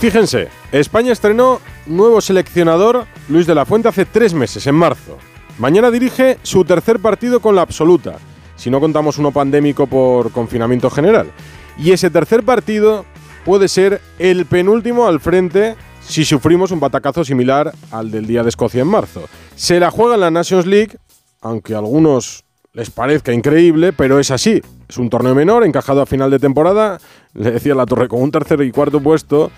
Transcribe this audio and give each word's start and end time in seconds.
Fíjense, 0.00 0.48
España 0.72 1.12
estrenó 1.12 1.60
nuevo 1.84 2.22
seleccionador 2.22 3.04
Luis 3.28 3.46
de 3.46 3.54
la 3.54 3.66
Fuente 3.66 3.88
hace 3.88 4.06
tres 4.06 4.32
meses, 4.32 4.66
en 4.66 4.74
marzo. 4.74 5.18
Mañana 5.58 5.90
dirige 5.90 6.38
su 6.42 6.64
tercer 6.64 7.00
partido 7.00 7.40
con 7.40 7.54
la 7.54 7.60
absoluta, 7.60 8.16
si 8.56 8.70
no 8.70 8.80
contamos 8.80 9.18
uno 9.18 9.30
pandémico 9.30 9.86
por 9.86 10.32
confinamiento 10.32 10.88
general. 10.88 11.30
Y 11.76 11.92
ese 11.92 12.08
tercer 12.08 12.44
partido 12.44 13.04
puede 13.44 13.68
ser 13.68 14.00
el 14.18 14.46
penúltimo 14.46 15.06
al 15.06 15.20
frente 15.20 15.76
si 16.00 16.24
sufrimos 16.24 16.70
un 16.70 16.80
batacazo 16.80 17.22
similar 17.22 17.70
al 17.90 18.10
del 18.10 18.26
día 18.26 18.42
de 18.42 18.48
Escocia 18.48 18.80
en 18.80 18.88
marzo. 18.88 19.28
Se 19.54 19.78
la 19.80 19.90
juega 19.90 20.14
en 20.14 20.22
la 20.22 20.30
Nations 20.30 20.64
League, 20.64 20.96
aunque 21.42 21.74
a 21.74 21.78
algunos 21.78 22.44
les 22.72 22.88
parezca 22.88 23.34
increíble, 23.34 23.92
pero 23.92 24.18
es 24.18 24.30
así. 24.30 24.62
Es 24.88 24.96
un 24.96 25.10
torneo 25.10 25.34
menor, 25.34 25.62
encajado 25.62 26.00
a 26.00 26.06
final 26.06 26.30
de 26.30 26.38
temporada, 26.38 26.98
le 27.34 27.50
decía 27.50 27.74
la 27.74 27.84
Torre, 27.84 28.08
con 28.08 28.22
un 28.22 28.30
tercer 28.30 28.62
y 28.62 28.70
cuarto 28.70 28.98
puesto 29.02 29.50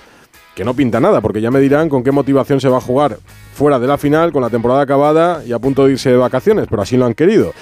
que 0.54 0.64
no 0.64 0.74
pinta 0.74 1.00
nada, 1.00 1.20
porque 1.20 1.40
ya 1.40 1.50
me 1.50 1.60
dirán 1.60 1.88
con 1.88 2.04
qué 2.04 2.12
motivación 2.12 2.60
se 2.60 2.68
va 2.68 2.78
a 2.78 2.80
jugar 2.80 3.18
fuera 3.54 3.78
de 3.78 3.86
la 3.86 3.98
final, 3.98 4.32
con 4.32 4.42
la 4.42 4.50
temporada 4.50 4.82
acabada 4.82 5.42
y 5.44 5.52
a 5.52 5.58
punto 5.58 5.86
de 5.86 5.92
irse 5.92 6.10
de 6.10 6.16
vacaciones, 6.16 6.66
pero 6.68 6.82
así 6.82 6.96
lo 6.96 7.06
han 7.06 7.14
querido. 7.14 7.52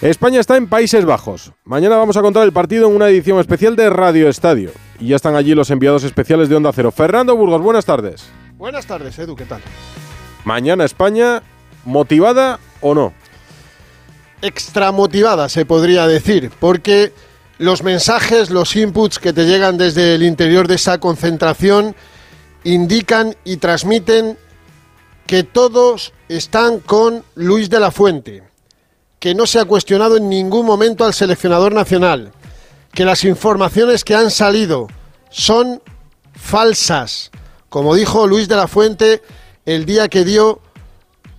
España 0.00 0.40
está 0.40 0.56
en 0.56 0.68
Países 0.68 1.04
Bajos. 1.04 1.52
Mañana 1.64 1.96
vamos 1.96 2.16
a 2.16 2.22
contar 2.22 2.44
el 2.44 2.52
partido 2.52 2.88
en 2.88 2.96
una 2.96 3.08
edición 3.08 3.38
especial 3.38 3.76
de 3.76 3.90
Radio 3.90 4.28
Estadio. 4.28 4.70
Y 4.98 5.08
ya 5.08 5.16
están 5.16 5.34
allí 5.36 5.54
los 5.54 5.70
enviados 5.70 6.04
especiales 6.04 6.48
de 6.48 6.56
Onda 6.56 6.72
Cero. 6.72 6.90
Fernando 6.90 7.36
Burgos, 7.36 7.62
buenas 7.62 7.84
tardes. 7.84 8.28
Buenas 8.56 8.86
tardes, 8.86 9.18
Edu, 9.18 9.36
¿qué 9.36 9.44
tal? 9.44 9.60
Mañana 10.44 10.84
España, 10.84 11.42
¿motivada 11.84 12.58
o 12.80 12.94
no? 12.94 13.12
Extra 14.42 14.90
motivada, 14.90 15.48
se 15.48 15.66
podría 15.66 16.06
decir, 16.06 16.50
porque 16.58 17.12
los 17.58 17.82
mensajes, 17.82 18.50
los 18.50 18.74
inputs 18.74 19.18
que 19.18 19.34
te 19.34 19.44
llegan 19.44 19.76
desde 19.76 20.14
el 20.14 20.22
interior 20.22 20.66
de 20.66 20.76
esa 20.76 20.98
concentración 20.98 21.94
indican 22.64 23.36
y 23.44 23.56
transmiten 23.56 24.38
que 25.26 25.44
todos 25.44 26.12
están 26.28 26.80
con 26.80 27.24
Luis 27.34 27.70
de 27.70 27.80
la 27.80 27.90
Fuente, 27.90 28.42
que 29.18 29.34
no 29.34 29.46
se 29.46 29.60
ha 29.60 29.64
cuestionado 29.64 30.16
en 30.16 30.28
ningún 30.28 30.66
momento 30.66 31.04
al 31.04 31.14
seleccionador 31.14 31.72
nacional, 31.72 32.32
que 32.92 33.04
las 33.04 33.24
informaciones 33.24 34.04
que 34.04 34.14
han 34.14 34.30
salido 34.30 34.88
son 35.30 35.80
falsas, 36.34 37.30
como 37.68 37.94
dijo 37.94 38.26
Luis 38.26 38.48
de 38.48 38.56
la 38.56 38.66
Fuente 38.66 39.22
el 39.66 39.84
día 39.84 40.08
que 40.08 40.24
dio, 40.24 40.60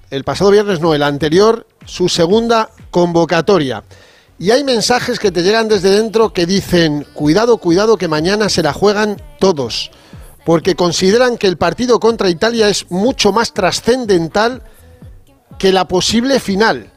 el 0.09 0.23
pasado 0.23 0.52
viernes 0.52 0.80
no, 0.80 0.94
el 0.94 1.03
anterior, 1.03 1.67
su 1.85 2.08
segunda 2.08 2.69
convocatoria. 2.91 3.83
Y 4.39 4.52
hay 4.52 4.63
mensajes 4.63 5.19
que 5.19 5.31
te 5.31 5.44
llegan 5.44 5.67
desde 5.67 5.89
dentro 5.89 6.31
que 6.31 6.45
dicen, 6.45 7.06
cuidado, 7.13 7.58
cuidado, 7.58 7.97
que 7.97 8.08
mañana 8.08 8.50
se 8.50 8.63
la 8.63 8.73
juegan 8.73 9.22
todos 9.39 9.91
porque 10.45 10.75
consideran 10.75 11.38
que 11.38 11.47
el 11.47 11.58
partido 11.58 12.00
contra 12.00 12.30
Italia 12.30 12.67
es 12.67 12.89
mucho 12.89 13.31
más 13.31 13.53
trascendental 13.53 14.64
que 15.59 15.72
la 15.72 15.88
posible 15.88 16.39
final. 16.39 16.92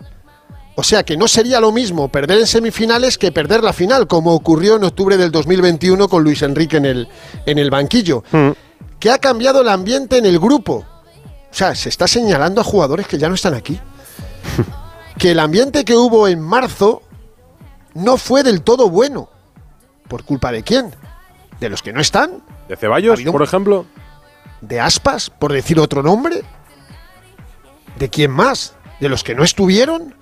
O 0.76 0.82
sea 0.82 1.04
que 1.04 1.16
no 1.16 1.28
sería 1.28 1.60
lo 1.60 1.70
mismo 1.70 2.08
perder 2.08 2.38
en 2.38 2.46
semifinales 2.46 3.16
que 3.16 3.30
perder 3.30 3.62
la 3.62 3.72
final, 3.72 4.08
como 4.08 4.34
ocurrió 4.34 4.76
en 4.76 4.84
octubre 4.84 5.16
del 5.16 5.30
2021 5.30 6.08
con 6.08 6.24
Luis 6.24 6.42
Enrique 6.42 6.78
en 6.78 6.86
el, 6.86 7.08
en 7.46 7.58
el 7.58 7.70
banquillo. 7.70 8.24
Mm. 8.32 8.50
Que 8.98 9.10
ha 9.10 9.18
cambiado 9.18 9.60
el 9.60 9.68
ambiente 9.68 10.18
en 10.18 10.26
el 10.26 10.40
grupo. 10.40 10.84
O 11.50 11.56
sea, 11.56 11.74
se 11.74 11.88
está 11.88 12.08
señalando 12.08 12.60
a 12.60 12.64
jugadores 12.64 13.06
que 13.06 13.18
ya 13.18 13.28
no 13.28 13.36
están 13.36 13.54
aquí. 13.54 13.78
que 15.18 15.30
el 15.30 15.38
ambiente 15.38 15.84
que 15.84 15.94
hubo 15.94 16.26
en 16.26 16.40
marzo 16.40 17.02
no 17.94 18.16
fue 18.16 18.42
del 18.42 18.62
todo 18.62 18.90
bueno. 18.90 19.28
¿Por 20.08 20.24
culpa 20.24 20.50
de 20.50 20.62
quién? 20.62 20.92
¿De 21.60 21.68
los 21.68 21.82
que 21.82 21.92
no 21.92 22.00
están? 22.00 22.42
¿De 22.68 22.76
Ceballos, 22.76 23.20
por 23.22 23.42
ejemplo? 23.42 23.86
¿De 24.60 24.80
Aspas, 24.80 25.30
por 25.30 25.52
decir 25.52 25.78
otro 25.78 26.02
nombre? 26.02 26.42
¿De 27.98 28.08
quién 28.08 28.30
más? 28.30 28.74
¿De 29.00 29.08
los 29.08 29.22
que 29.22 29.34
no 29.34 29.44
estuvieron? 29.44 30.14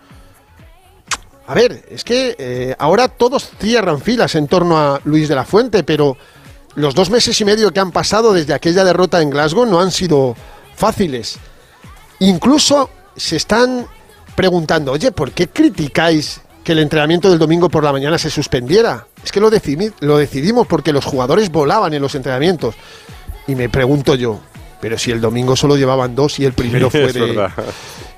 A 1.46 1.54
ver, 1.54 1.84
es 1.90 2.04
que 2.04 2.36
eh, 2.38 2.76
ahora 2.78 3.08
todos 3.08 3.50
cierran 3.58 4.00
filas 4.00 4.34
en 4.34 4.46
torno 4.46 4.78
a 4.78 5.00
Luis 5.04 5.28
de 5.28 5.34
la 5.34 5.44
Fuente, 5.44 5.82
pero 5.82 6.16
los 6.74 6.94
dos 6.94 7.10
meses 7.10 7.40
y 7.40 7.44
medio 7.44 7.72
que 7.72 7.80
han 7.80 7.92
pasado 7.92 8.32
desde 8.32 8.54
aquella 8.54 8.84
derrota 8.84 9.20
en 9.20 9.30
Glasgow 9.30 9.66
no 9.66 9.80
han 9.80 9.90
sido 9.90 10.36
fáciles. 10.76 11.38
Incluso 12.20 12.90
se 13.16 13.36
están 13.36 13.86
preguntando, 14.34 14.92
oye, 14.92 15.12
¿por 15.12 15.32
qué 15.32 15.48
criticáis 15.48 16.40
que 16.64 16.72
el 16.72 16.78
entrenamiento 16.78 17.30
del 17.30 17.38
domingo 17.38 17.68
por 17.68 17.84
la 17.84 17.92
mañana 17.92 18.18
se 18.18 18.30
suspendiera. 18.30 19.06
Es 19.24 19.32
que 19.32 19.40
lo, 19.40 19.50
lo 20.00 20.18
decidimos 20.18 20.66
porque 20.66 20.92
los 20.92 21.04
jugadores 21.04 21.50
volaban 21.50 21.92
en 21.94 22.02
los 22.02 22.14
entrenamientos. 22.14 22.74
Y 23.46 23.54
me 23.54 23.68
pregunto 23.68 24.14
yo, 24.14 24.40
pero 24.80 24.98
si 24.98 25.10
el 25.10 25.20
domingo 25.20 25.56
solo 25.56 25.76
llevaban 25.76 26.14
dos 26.14 26.38
y 26.38 26.44
el 26.44 26.52
primero 26.52 26.90
fue 26.90 27.12
de... 27.12 27.48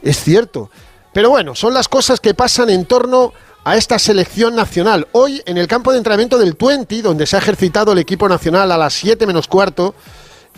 Es 0.03 0.23
cierto. 0.23 0.71
Pero 1.13 1.31
bueno, 1.31 1.55
son 1.55 1.73
las 1.73 1.89
cosas 1.89 2.21
que 2.21 2.35
pasan 2.35 2.71
en 2.71 2.85
torno 2.85 3.33
a 3.65 3.77
esta 3.77 3.99
selección 3.99 4.55
nacional. 4.55 5.07
Hoy, 5.13 5.43
en 5.47 5.57
el 5.57 5.67
campo 5.67 5.93
de 5.93 5.99
entrenamiento 5.99 6.39
del 6.39 6.55
20, 6.55 7.03
donde 7.03 7.27
se 7.27 7.37
ha 7.37 7.39
ejercitado 7.39 7.93
el 7.93 7.99
equipo 7.99 8.29
nacional 8.29 8.71
a 8.73 8.77
las 8.77 8.93
7 8.95 9.27
menos 9.27 9.47
cuarto, 9.47 9.95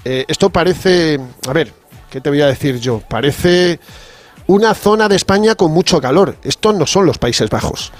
eh, 0.05 0.25
esto 0.27 0.51
parece... 0.51 1.21
A 1.49 1.53
ver, 1.53 1.73
¿qué 2.11 2.21
te 2.21 2.31
voy 2.31 2.41
a 2.41 2.47
decir 2.47 2.81
yo? 2.81 3.01
Parece 3.09 3.79
una 4.47 4.75
zona 4.75 5.09
de 5.09 5.17
España 5.17 5.55
con 5.55 5.73
mucho 5.73 6.01
calor. 6.01 6.37
Estos 6.43 6.75
no 6.75 6.87
son 6.87 7.07
los 7.07 7.19
Países 7.19 7.51
Bajos. 7.51 7.93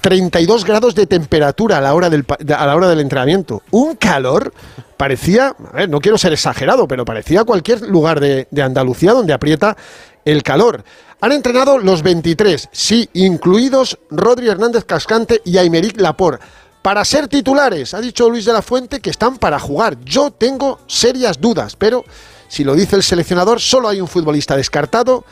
32 0.00 0.64
grados 0.64 0.94
de 0.94 1.06
temperatura 1.06 1.78
a 1.78 1.80
la 1.80 1.94
hora 1.94 2.10
del, 2.10 2.26
a 2.54 2.66
la 2.66 2.76
hora 2.76 2.88
del 2.88 3.00
entrenamiento. 3.00 3.62
Un 3.70 3.96
calor 3.96 4.52
parecía, 4.96 5.56
a 5.72 5.76
ver, 5.76 5.88
no 5.88 6.00
quiero 6.00 6.18
ser 6.18 6.32
exagerado, 6.32 6.86
pero 6.86 7.06
parecía 7.06 7.44
cualquier 7.44 7.80
lugar 7.82 8.20
de, 8.20 8.46
de 8.50 8.62
Andalucía 8.62 9.12
donde 9.12 9.32
aprieta 9.32 9.76
el 10.24 10.42
calor. 10.42 10.84
Han 11.22 11.32
entrenado 11.32 11.78
los 11.78 12.02
23, 12.02 12.68
sí, 12.70 13.08
incluidos 13.14 13.98
Rodri 14.10 14.48
Hernández 14.48 14.84
Cascante 14.84 15.40
y 15.42 15.56
Aymeric 15.56 15.98
Laporte. 15.98 16.44
Para 16.82 17.02
ser 17.06 17.28
titulares, 17.28 17.94
ha 17.94 18.00
dicho 18.02 18.28
Luis 18.28 18.44
de 18.44 18.52
la 18.52 18.60
Fuente 18.60 19.00
que 19.00 19.08
están 19.08 19.38
para 19.38 19.58
jugar. 19.58 19.96
Yo 20.04 20.30
tengo 20.30 20.80
serias 20.86 21.40
dudas, 21.40 21.76
pero 21.76 22.04
si 22.46 22.62
lo 22.62 22.74
dice 22.74 22.96
el 22.96 23.02
seleccionador, 23.02 23.58
solo 23.58 23.88
hay 23.88 24.02
un 24.02 24.06
futbolista 24.06 24.54
descartado 24.54 25.24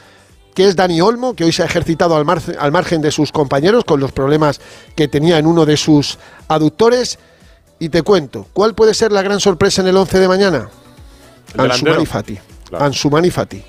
que 0.55 0.67
es 0.67 0.77
Dani 0.77 1.01
Olmo, 1.01 1.35
que 1.35 1.45
hoy 1.45 1.53
se 1.53 1.63
ha 1.63 1.67
ejercitado 1.67 2.17
al, 2.17 2.27
al, 2.59 2.73
margen 2.73 3.01
de 3.01 3.11
sus 3.11 3.33
compañeros 3.33 3.85
con 3.85 4.01
los 4.01 4.13
problemas 4.13 4.61
que 4.95 5.09
tenía 5.09 5.39
en 5.39 5.47
uno 5.47 5.65
de 5.65 5.77
sus 5.77 6.19
aductores. 6.49 7.19
Y 7.79 7.89
te 7.89 8.03
cuento, 8.03 8.47
¿cuál 8.53 8.75
puede 8.75 8.95
ser 8.95 9.13
la 9.13 9.23
gran 9.23 9.41
sorpresa 9.41 9.83
en 9.83 9.89
el 9.89 9.97
11 9.97 10.21
de 10.21 10.29
mañana? 10.29 10.69
Ansu 11.57 12.07
Fati. 12.07 12.39
Ansu 12.79 13.11
Fati. 13.31 13.63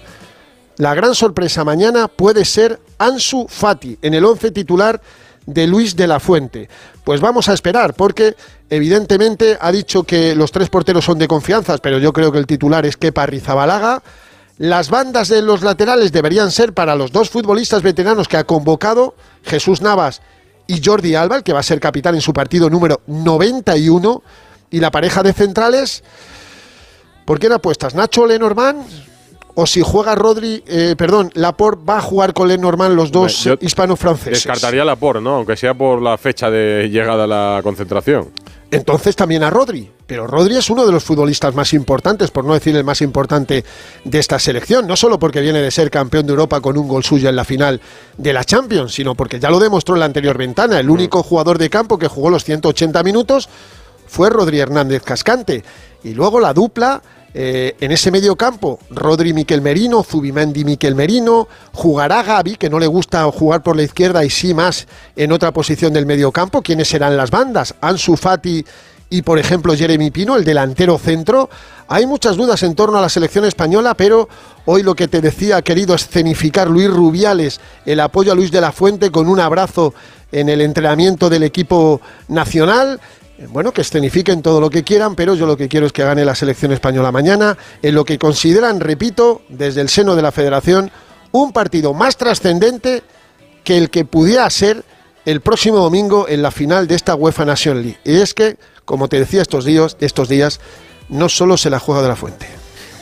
La 0.78 0.94
gran 0.94 1.14
sorpresa 1.16 1.64
mañana 1.64 2.08
puede 2.08 2.46
ser 2.46 2.80
Ansu 2.98 3.48
Fati 3.48 3.98
en 4.02 4.14
el 4.14 4.26
11 4.26 4.52
titular 4.52 5.02
de 5.46 5.68
Luis 5.68 5.96
de 5.96 6.08
la 6.08 6.20
Fuente. 6.20 6.70
Pues 7.04 7.22
vamos 7.22 7.50
a 7.50 7.54
esperar, 7.54 7.94
porque 7.94 8.36
evidentemente 8.70 9.58
ha 9.60 9.72
dicho 9.72 10.04
que 10.04 10.36
los 10.36 10.52
tres 10.52 10.70
porteros 10.70 11.06
son 11.06 11.20
de 11.20 11.28
confianza, 11.28 11.78
pero 11.78 12.00
yo 12.00 12.14
creo 12.14 12.32
que 12.32 12.40
el 12.40 12.48
titular 12.48 12.86
es 12.86 12.98
Kepa 12.98 13.26
Rizabalaga. 13.26 14.02
Las 14.58 14.90
bandas 14.90 15.30
de 15.30 15.42
los 15.42 15.64
laterales 15.64 16.12
deberían 16.12 16.52
ser 16.52 16.74
para 16.74 16.96
los 16.96 17.12
dos 17.12 17.30
futbolistas 17.30 17.82
veteranos 17.82 18.28
que 18.28 18.38
ha 18.38 18.44
convocado, 18.44 19.16
Jesús 19.44 19.82
Navas 19.82 20.22
y 20.68 20.82
Jordi 20.84 21.16
Alba, 21.16 21.42
que 21.42 21.54
va 21.54 21.60
a 21.60 21.64
ser 21.64 21.80
capitán 21.80 22.16
en 22.16 22.22
su 22.22 22.34
partido 22.34 22.70
número 22.70 23.02
91, 23.08 24.24
y 24.70 24.80
la 24.80 24.92
pareja 24.92 25.22
de 25.22 25.34
centrales, 25.34 26.04
¿por 27.26 27.40
quién 27.40 27.52
apuestas? 27.52 27.94
¿Nacho 27.94 28.26
Lenormand? 28.26 28.84
O 29.56 29.68
si 29.68 29.82
juega 29.82 30.16
Rodri, 30.16 30.64
eh, 30.66 30.96
perdón, 30.98 31.30
Laporte 31.36 31.84
va 31.88 31.98
a 31.98 32.02
jugar 32.02 32.34
con 32.34 32.48
Lenormand 32.48 32.96
los 32.96 33.12
dos 33.12 33.48
hispano-franceses. 33.62 34.46
Descartaría 34.46 34.84
Laporte, 34.84 35.22
¿no? 35.22 35.36
Aunque 35.36 35.56
sea 35.56 35.76
por 35.76 36.02
la 36.02 36.18
fecha 36.18 36.50
de 36.50 36.90
llegada 36.90 37.26
a 37.26 37.28
la 37.28 37.60
concentración 37.62 38.32
entonces 38.74 39.16
también 39.16 39.44
a 39.44 39.50
Rodri. 39.50 39.90
Pero 40.06 40.28
Rodri 40.28 40.58
es 40.58 40.70
uno 40.70 40.86
de 40.86 40.92
los 40.92 41.04
futbolistas 41.04 41.56
más 41.56 41.74
importantes, 41.74 42.30
por 42.30 42.46
no 42.46 42.54
decir 42.54 42.76
el 42.76 42.84
más 42.84 43.02
importante 43.02 43.64
de 44.04 44.20
esta 44.20 44.38
selección, 44.38 44.86
no 44.86 44.96
solo 44.96 45.18
porque 45.18 45.42
viene 45.42 45.62
de 45.62 45.72
ser 45.72 45.90
campeón 45.90 46.26
de 46.26 46.32
Europa 46.32 46.60
con 46.60 46.78
un 46.78 46.88
gol 46.88 47.04
suyo 47.04 47.30
en 47.30 47.36
la 47.36 47.46
final 47.46 47.80
de 48.18 48.34
la 48.34 48.44
Champions, 48.44 48.94
sino 48.94 49.16
porque 49.16 49.40
ya 49.40 49.50
lo 49.50 49.60
demostró 49.60 49.96
en 49.96 50.02
la 50.02 50.06
anterior 50.06 50.38
ventana. 50.38 50.80
El 50.80 50.90
único 50.90 51.20
mm. 51.20 51.24
jugador 51.24 51.58
de 51.58 51.70
campo 51.70 51.98
que 51.98 52.08
jugó 52.08 52.30
los 52.30 52.44
180 52.44 53.02
minutos 53.04 53.48
fue 54.08 54.30
Rodri 54.30 54.60
Hernández 54.60 55.04
Cascante. 55.04 55.64
Y 56.04 56.14
luego 56.14 56.40
la 56.40 56.54
dupla 56.54 57.02
eh, 57.34 57.76
en 57.80 57.92
ese 57.92 58.12
medio 58.12 58.36
campo, 58.36 58.78
Rodri 58.92 59.34
Miquel 59.34 59.62
Merino, 59.62 60.04
Zubimendi 60.04 60.64
Miquel 60.64 60.94
Merino, 60.94 61.48
jugará 61.72 62.22
Gaby, 62.22 62.58
que 62.58 62.70
no 62.70 62.78
le 62.78 62.86
gusta 62.86 63.24
jugar 63.32 63.64
por 63.64 63.76
la 63.76 63.84
izquierda 63.84 64.24
y 64.24 64.30
sí 64.30 64.54
más 64.54 64.88
en 65.16 65.32
otra 65.32 65.52
posición 65.52 65.94
del 65.94 66.06
medio 66.06 66.32
campo. 66.32 66.62
¿Quiénes 66.62 66.90
serán 66.90 67.18
las 67.18 67.32
bandas? 67.32 67.74
Ansu 67.82 68.16
Fati 68.18 68.64
y, 69.14 69.22
por 69.22 69.38
ejemplo, 69.38 69.76
Jeremy 69.76 70.10
Pino, 70.10 70.36
el 70.36 70.44
delantero 70.44 70.98
centro. 70.98 71.48
Hay 71.88 72.08
muchas 72.08 72.36
dudas 72.36 72.64
en 72.64 72.74
torno 72.74 72.98
a 72.98 73.02
la 73.02 73.10
selección 73.10 73.46
española, 73.46 73.94
pero 73.94 74.28
hoy 74.66 74.82
lo 74.82 74.96
que 74.96 75.08
te 75.08 75.22
decía, 75.22 75.62
querido 75.62 75.94
escenificar 75.94 76.68
Luis 76.68 76.90
Rubiales, 76.90 77.62
el 77.86 78.00
apoyo 78.00 78.32
a 78.32 78.36
Luis 78.36 78.50
de 78.50 78.60
la 78.60 78.72
Fuente 78.72 79.12
con 79.12 79.28
un 79.28 79.40
abrazo 79.40 79.94
en 80.32 80.50
el 80.50 80.62
entrenamiento 80.62 81.30
del 81.30 81.44
equipo 81.44 82.02
nacional 82.28 83.00
bueno, 83.50 83.72
que 83.72 83.82
escenifiquen 83.82 84.42
todo 84.42 84.60
lo 84.60 84.70
que 84.70 84.84
quieran, 84.84 85.16
pero 85.16 85.36
yo 85.36 85.46
lo 85.46 85.58
que 85.58 85.68
quiero 85.68 85.86
es 85.86 85.92
que 85.92 86.04
gane 86.04 86.26
la 86.26 86.34
selección 86.34 86.72
española 86.72 87.12
mañana, 87.12 87.58
en 87.82 87.94
lo 87.94 88.06
que 88.06 88.18
consideran, 88.18 88.80
repito, 88.80 89.42
desde 89.50 89.82
el 89.82 89.90
seno 89.90 90.16
de 90.16 90.22
la 90.22 90.32
federación, 90.32 90.90
un 91.32 91.52
partido 91.52 91.94
más 91.94 92.16
trascendente 92.16 93.04
que 93.64 93.78
el 93.78 93.90
que 93.90 94.06
pudiera 94.06 94.50
ser 94.50 94.84
el 95.26 95.42
próximo 95.42 95.80
domingo 95.80 96.28
en 96.28 96.42
la 96.42 96.52
final 96.52 96.88
de 96.88 96.96
esta 96.96 97.16
UEFA 97.16 97.46
Nation 97.46 97.82
League. 97.82 98.00
Y 98.04 98.16
es 98.16 98.34
que, 98.34 98.58
como 98.86 99.08
te 99.08 99.20
decía 99.20 99.42
estos 99.42 99.66
días, 99.66 99.98
estos 100.00 100.30
días 100.30 100.60
no 101.10 101.30
solo 101.30 101.58
se 101.58 101.70
la 101.70 101.80
juega 101.80 102.02
de 102.02 102.08
la 102.08 102.16
fuente. 102.16 102.48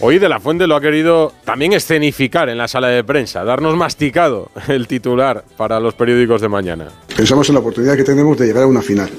Hoy 0.04 0.18
de 0.18 0.28
la 0.28 0.39
Fuente 0.39 0.66
lo 0.66 0.75
ha 0.75 0.81
querido 0.81 1.31
también 1.45 1.74
escenificar 1.74 2.50
en 2.50 2.57
la 2.57 2.68
sala 2.68 2.88
de 2.88 3.04
prensa, 3.04 3.44
darnos 3.44 3.75
masticado 3.75 4.50
el 4.68 4.88
titular 4.88 5.45
para 5.57 5.80
los 5.80 5.94
periódicos 5.94 6.42
de 6.42 6.50
mañana. 6.50 6.88
Pensamos 7.16 7.48
en 7.50 7.54
la 7.54 7.60
oportunidad 7.60 7.95
que 7.95 8.04
tenemos 8.04 8.36
de 8.39 8.48
llegar 8.48 8.63
a 8.63 8.68
una 8.68 8.81
final, 8.81 9.12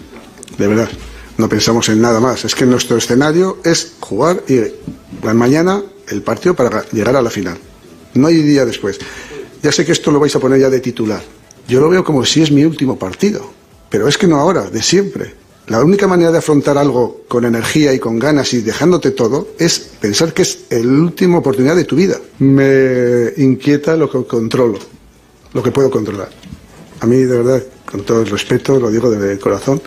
de 0.58 0.66
verdad. 0.66 0.88
No 1.38 1.48
pensamos 1.48 1.88
en 1.88 2.00
nada 2.00 2.18
más. 2.18 2.44
Es 2.44 2.56
que 2.56 2.66
nuestro 2.66 2.96
escenario 2.96 3.58
es 3.64 3.94
jugar 4.00 4.42
y 4.48 4.60
mañana 5.32 5.82
el 6.08 6.22
partido 6.22 6.54
para 6.54 6.84
llegar 6.90 7.14
a 7.14 7.22
la 7.22 7.30
final. 7.30 7.58
No 8.14 8.26
hay 8.26 8.42
día 8.42 8.66
después. 8.66 8.98
Ya 9.62 9.70
sé 9.70 9.86
que 9.86 9.92
esto 9.92 10.10
lo 10.10 10.18
vais 10.18 10.34
a 10.34 10.40
poner 10.40 10.60
ya 10.60 10.68
de 10.68 10.80
titular. 10.80 11.22
Yo 11.68 11.80
lo 11.80 11.88
veo 11.88 12.02
como 12.02 12.24
si 12.24 12.42
es 12.42 12.50
mi 12.50 12.64
último 12.64 12.98
partido. 12.98 13.48
Pero 13.88 14.08
es 14.08 14.18
que 14.18 14.26
no 14.26 14.36
ahora, 14.36 14.68
de 14.68 14.82
siempre. 14.82 15.34
La 15.72 15.82
única 15.82 16.06
manera 16.06 16.30
de 16.30 16.36
afrontar 16.36 16.76
algo 16.76 17.22
con 17.26 17.46
energía 17.46 17.94
y 17.94 17.98
con 17.98 18.18
ganas 18.18 18.52
y 18.52 18.60
dejándote 18.60 19.12
todo 19.12 19.48
es 19.58 19.80
pensar 19.80 20.34
que 20.34 20.42
es 20.42 20.66
la 20.68 20.80
última 20.80 21.38
oportunidad 21.38 21.74
de 21.74 21.84
tu 21.84 21.96
vida. 21.96 22.18
Me 22.40 23.32
inquieta 23.38 23.96
lo 23.96 24.10
que 24.10 24.22
controlo, 24.24 24.78
lo 25.54 25.62
que 25.62 25.70
puedo 25.70 25.90
controlar. 25.90 26.28
A 27.00 27.06
mí, 27.06 27.16
de 27.16 27.38
verdad, 27.38 27.62
con 27.90 28.02
todo 28.02 28.20
el 28.20 28.26
respeto, 28.26 28.78
lo 28.78 28.90
digo 28.90 29.10
de 29.10 29.38
corazón, 29.38 29.80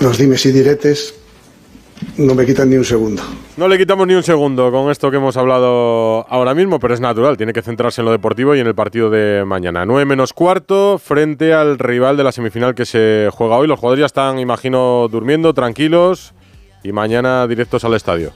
los 0.00 0.18
dimes 0.18 0.44
y 0.46 0.50
diretes 0.50 1.14
no 2.16 2.34
me 2.34 2.46
quitan 2.46 2.70
ni 2.70 2.76
un 2.76 2.84
segundo. 2.84 3.22
No 3.56 3.68
le 3.68 3.78
quitamos 3.78 4.06
ni 4.06 4.14
un 4.14 4.22
segundo 4.22 4.70
con 4.70 4.90
esto 4.90 5.10
que 5.10 5.16
hemos 5.16 5.36
hablado 5.36 6.26
ahora 6.28 6.54
mismo, 6.54 6.78
pero 6.78 6.94
es 6.94 7.00
natural, 7.00 7.36
tiene 7.36 7.52
que 7.52 7.62
centrarse 7.62 8.00
en 8.00 8.06
lo 8.06 8.12
deportivo 8.12 8.54
y 8.54 8.60
en 8.60 8.66
el 8.66 8.74
partido 8.74 9.10
de 9.10 9.44
mañana. 9.44 9.84
9 9.84 10.04
menos 10.04 10.32
cuarto 10.32 10.98
frente 10.98 11.52
al 11.52 11.78
rival 11.78 12.16
de 12.16 12.24
la 12.24 12.32
semifinal 12.32 12.74
que 12.74 12.84
se 12.84 13.28
juega 13.32 13.56
hoy. 13.56 13.66
Los 13.66 13.78
jugadores 13.78 14.00
ya 14.00 14.06
están, 14.06 14.38
imagino, 14.38 15.08
durmiendo, 15.10 15.54
tranquilos 15.54 16.34
y 16.82 16.92
mañana 16.92 17.46
directos 17.46 17.84
al 17.84 17.94
estadio. 17.94 18.32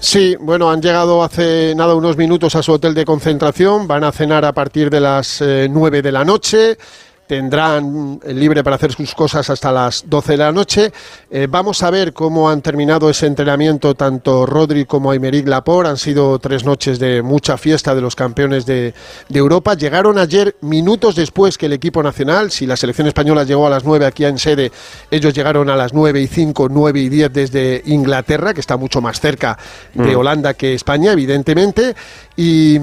Sí, 0.00 0.36
bueno, 0.40 0.68
han 0.70 0.82
llegado 0.82 1.22
hace 1.22 1.74
nada 1.76 1.94
unos 1.94 2.16
minutos 2.16 2.56
a 2.56 2.62
su 2.62 2.72
hotel 2.72 2.92
de 2.92 3.04
concentración, 3.04 3.86
van 3.86 4.02
a 4.02 4.10
cenar 4.10 4.44
a 4.44 4.52
partir 4.52 4.90
de 4.90 5.00
las 5.00 5.40
9 5.40 5.98
eh, 5.98 6.02
de 6.02 6.12
la 6.12 6.24
noche 6.24 6.76
tendrán 7.26 8.20
libre 8.26 8.62
para 8.62 8.76
hacer 8.76 8.92
sus 8.92 9.14
cosas 9.14 9.48
hasta 9.48 9.72
las 9.72 10.04
12 10.06 10.32
de 10.32 10.38
la 10.38 10.52
noche. 10.52 10.92
Eh, 11.30 11.46
vamos 11.48 11.82
a 11.82 11.90
ver 11.90 12.12
cómo 12.12 12.50
han 12.50 12.62
terminado 12.62 13.08
ese 13.08 13.26
entrenamiento 13.26 13.94
tanto 13.94 14.44
Rodri 14.46 14.84
como 14.84 15.10
Aymeric 15.10 15.48
Laporte. 15.48 15.90
Han 15.90 15.96
sido 15.96 16.38
tres 16.38 16.64
noches 16.64 16.98
de 16.98 17.22
mucha 17.22 17.56
fiesta 17.56 17.94
de 17.94 18.00
los 18.00 18.16
campeones 18.16 18.66
de, 18.66 18.94
Europa. 19.30 19.74
Llegaron 19.74 20.18
ayer 20.18 20.56
minutos 20.60 21.16
después 21.16 21.56
que 21.56 21.66
el 21.66 21.72
equipo 21.72 22.02
nacional. 22.02 22.50
Si 22.50 22.66
la 22.66 22.76
selección 22.76 23.08
española 23.08 23.44
llegó 23.44 23.66
a 23.66 23.70
las 23.70 23.84
9 23.84 24.06
aquí 24.06 24.24
en 24.24 24.38
sede, 24.38 24.70
ellos 25.10 25.34
llegaron 25.34 25.70
a 25.70 25.76
las 25.76 25.92
9 25.92 26.20
y 26.20 26.26
5, 26.26 26.68
9 26.70 27.00
y 27.00 27.08
10 27.08 27.32
desde 27.32 27.82
Inglaterra, 27.86 28.52
que 28.52 28.60
está 28.60 28.76
mucho 28.76 29.00
más 29.00 29.20
cerca 29.20 29.58
de 29.94 30.14
mm. 30.14 30.18
Holanda 30.18 30.54
que 30.54 30.74
España, 30.74 31.12
evidentemente. 31.12 31.94
Y 32.36 32.78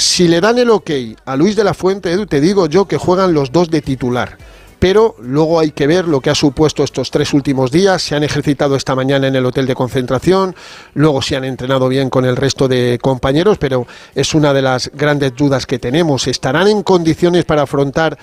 si 0.00 0.28
le 0.28 0.40
dan 0.40 0.58
el 0.58 0.70
ok 0.70 0.90
a 1.26 1.36
Luis 1.36 1.56
de 1.56 1.62
la 1.62 1.74
Fuente, 1.74 2.10
Edu, 2.10 2.24
te 2.24 2.40
digo 2.40 2.66
yo 2.66 2.86
que 2.86 2.96
juegan 2.96 3.34
los 3.34 3.52
dos 3.52 3.70
de 3.70 3.82
titular. 3.82 4.38
Pero 4.78 5.14
luego 5.20 5.60
hay 5.60 5.72
que 5.72 5.86
ver 5.86 6.08
lo 6.08 6.22
que 6.22 6.30
ha 6.30 6.34
supuesto 6.34 6.82
estos 6.82 7.10
tres 7.10 7.34
últimos 7.34 7.70
días. 7.70 8.00
Se 8.00 8.16
han 8.16 8.22
ejercitado 8.22 8.76
esta 8.76 8.94
mañana 8.94 9.28
en 9.28 9.36
el 9.36 9.44
hotel 9.44 9.66
de 9.66 9.74
concentración, 9.74 10.56
luego 10.94 11.20
se 11.20 11.36
han 11.36 11.44
entrenado 11.44 11.86
bien 11.86 12.08
con 12.08 12.24
el 12.24 12.36
resto 12.36 12.66
de 12.66 12.98
compañeros, 13.02 13.58
pero 13.58 13.86
es 14.14 14.34
una 14.34 14.54
de 14.54 14.62
las 14.62 14.90
grandes 14.94 15.36
dudas 15.36 15.66
que 15.66 15.78
tenemos. 15.78 16.26
¿Estarán 16.26 16.68
en 16.68 16.82
condiciones 16.82 17.44
para 17.44 17.62
afrontar 17.62 18.16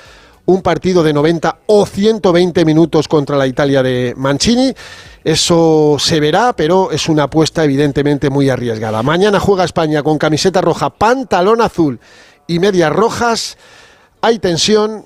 un 0.45 0.63
partido 0.63 1.03
de 1.03 1.13
90 1.13 1.59
o 1.67 1.85
120 1.85 2.65
minutos 2.65 3.07
contra 3.07 3.37
la 3.37 3.45
Italia 3.45 3.83
de 3.83 4.15
Mancini? 4.17 4.73
Eso 5.23 5.97
se 5.99 6.19
verá, 6.19 6.53
pero 6.53 6.91
es 6.91 7.09
una 7.09 7.23
apuesta 7.23 7.63
evidentemente 7.63 8.29
muy 8.29 8.49
arriesgada. 8.49 9.03
Mañana 9.03 9.39
juega 9.39 9.65
España 9.65 10.03
con 10.03 10.17
camiseta 10.17 10.61
roja, 10.61 10.89
pantalón 10.89 11.61
azul 11.61 11.99
y 12.47 12.59
medias 12.59 12.91
rojas. 12.91 13.57
Hay 14.21 14.39
tensión, 14.39 15.05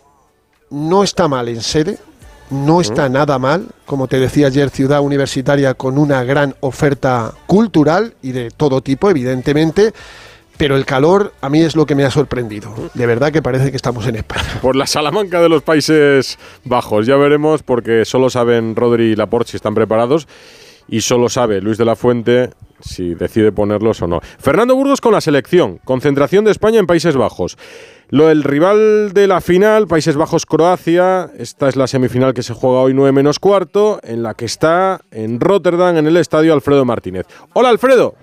no 0.69 1.03
está 1.03 1.27
mal 1.27 1.47
en 1.47 1.61
sede, 1.61 1.97
no 2.51 2.81
está 2.81 3.09
nada 3.09 3.39
mal, 3.39 3.67
como 3.85 4.07
te 4.07 4.19
decía 4.19 4.47
ayer, 4.47 4.69
ciudad 4.69 5.01
universitaria 5.01 5.73
con 5.73 5.97
una 5.97 6.23
gran 6.23 6.55
oferta 6.59 7.33
cultural 7.47 8.13
y 8.21 8.33
de 8.33 8.51
todo 8.51 8.81
tipo, 8.81 9.09
evidentemente 9.09 9.93
pero 10.61 10.75
el 10.75 10.85
calor 10.85 11.33
a 11.41 11.49
mí 11.49 11.59
es 11.59 11.75
lo 11.75 11.87
que 11.87 11.95
me 11.95 12.03
ha 12.03 12.11
sorprendido. 12.11 12.71
De 12.93 13.07
verdad 13.07 13.31
que 13.31 13.41
parece 13.41 13.71
que 13.71 13.77
estamos 13.77 14.05
en 14.05 14.17
España. 14.17 14.45
Por 14.61 14.75
la 14.75 14.85
Salamanca 14.85 15.41
de 15.41 15.49
los 15.49 15.63
Países 15.63 16.37
Bajos, 16.65 17.07
ya 17.07 17.15
veremos 17.15 17.63
porque 17.63 18.05
solo 18.05 18.29
saben 18.29 18.75
Rodri 18.75 19.05
y 19.05 19.15
Laporte 19.15 19.49
si 19.49 19.57
están 19.57 19.73
preparados 19.73 20.27
y 20.87 21.01
solo 21.01 21.29
sabe 21.29 21.61
Luis 21.61 21.79
de 21.79 21.85
la 21.85 21.95
Fuente 21.95 22.51
si 22.79 23.15
decide 23.15 23.51
ponerlos 23.51 24.03
o 24.03 24.07
no. 24.07 24.21
Fernando 24.37 24.75
Burgos 24.75 25.01
con 25.01 25.13
la 25.13 25.21
selección, 25.21 25.79
concentración 25.83 26.45
de 26.45 26.51
España 26.51 26.77
en 26.77 26.85
Países 26.85 27.15
Bajos. 27.15 27.57
Lo 28.09 28.29
el 28.29 28.43
rival 28.43 29.13
de 29.13 29.25
la 29.25 29.41
final, 29.41 29.87
Países 29.87 30.15
Bajos-Croacia, 30.15 31.31
esta 31.39 31.69
es 31.69 31.75
la 31.75 31.87
semifinal 31.87 32.35
que 32.35 32.43
se 32.43 32.53
juega 32.53 32.81
hoy 32.81 32.93
9 32.93 33.13
menos 33.13 33.39
cuarto, 33.39 33.99
en 34.03 34.21
la 34.21 34.35
que 34.35 34.45
está 34.45 35.01
en 35.09 35.39
Rotterdam, 35.39 35.97
en 35.97 36.05
el 36.05 36.17
estadio 36.17 36.53
Alfredo 36.53 36.85
Martínez. 36.85 37.25
Hola 37.53 37.69
Alfredo. 37.69 38.15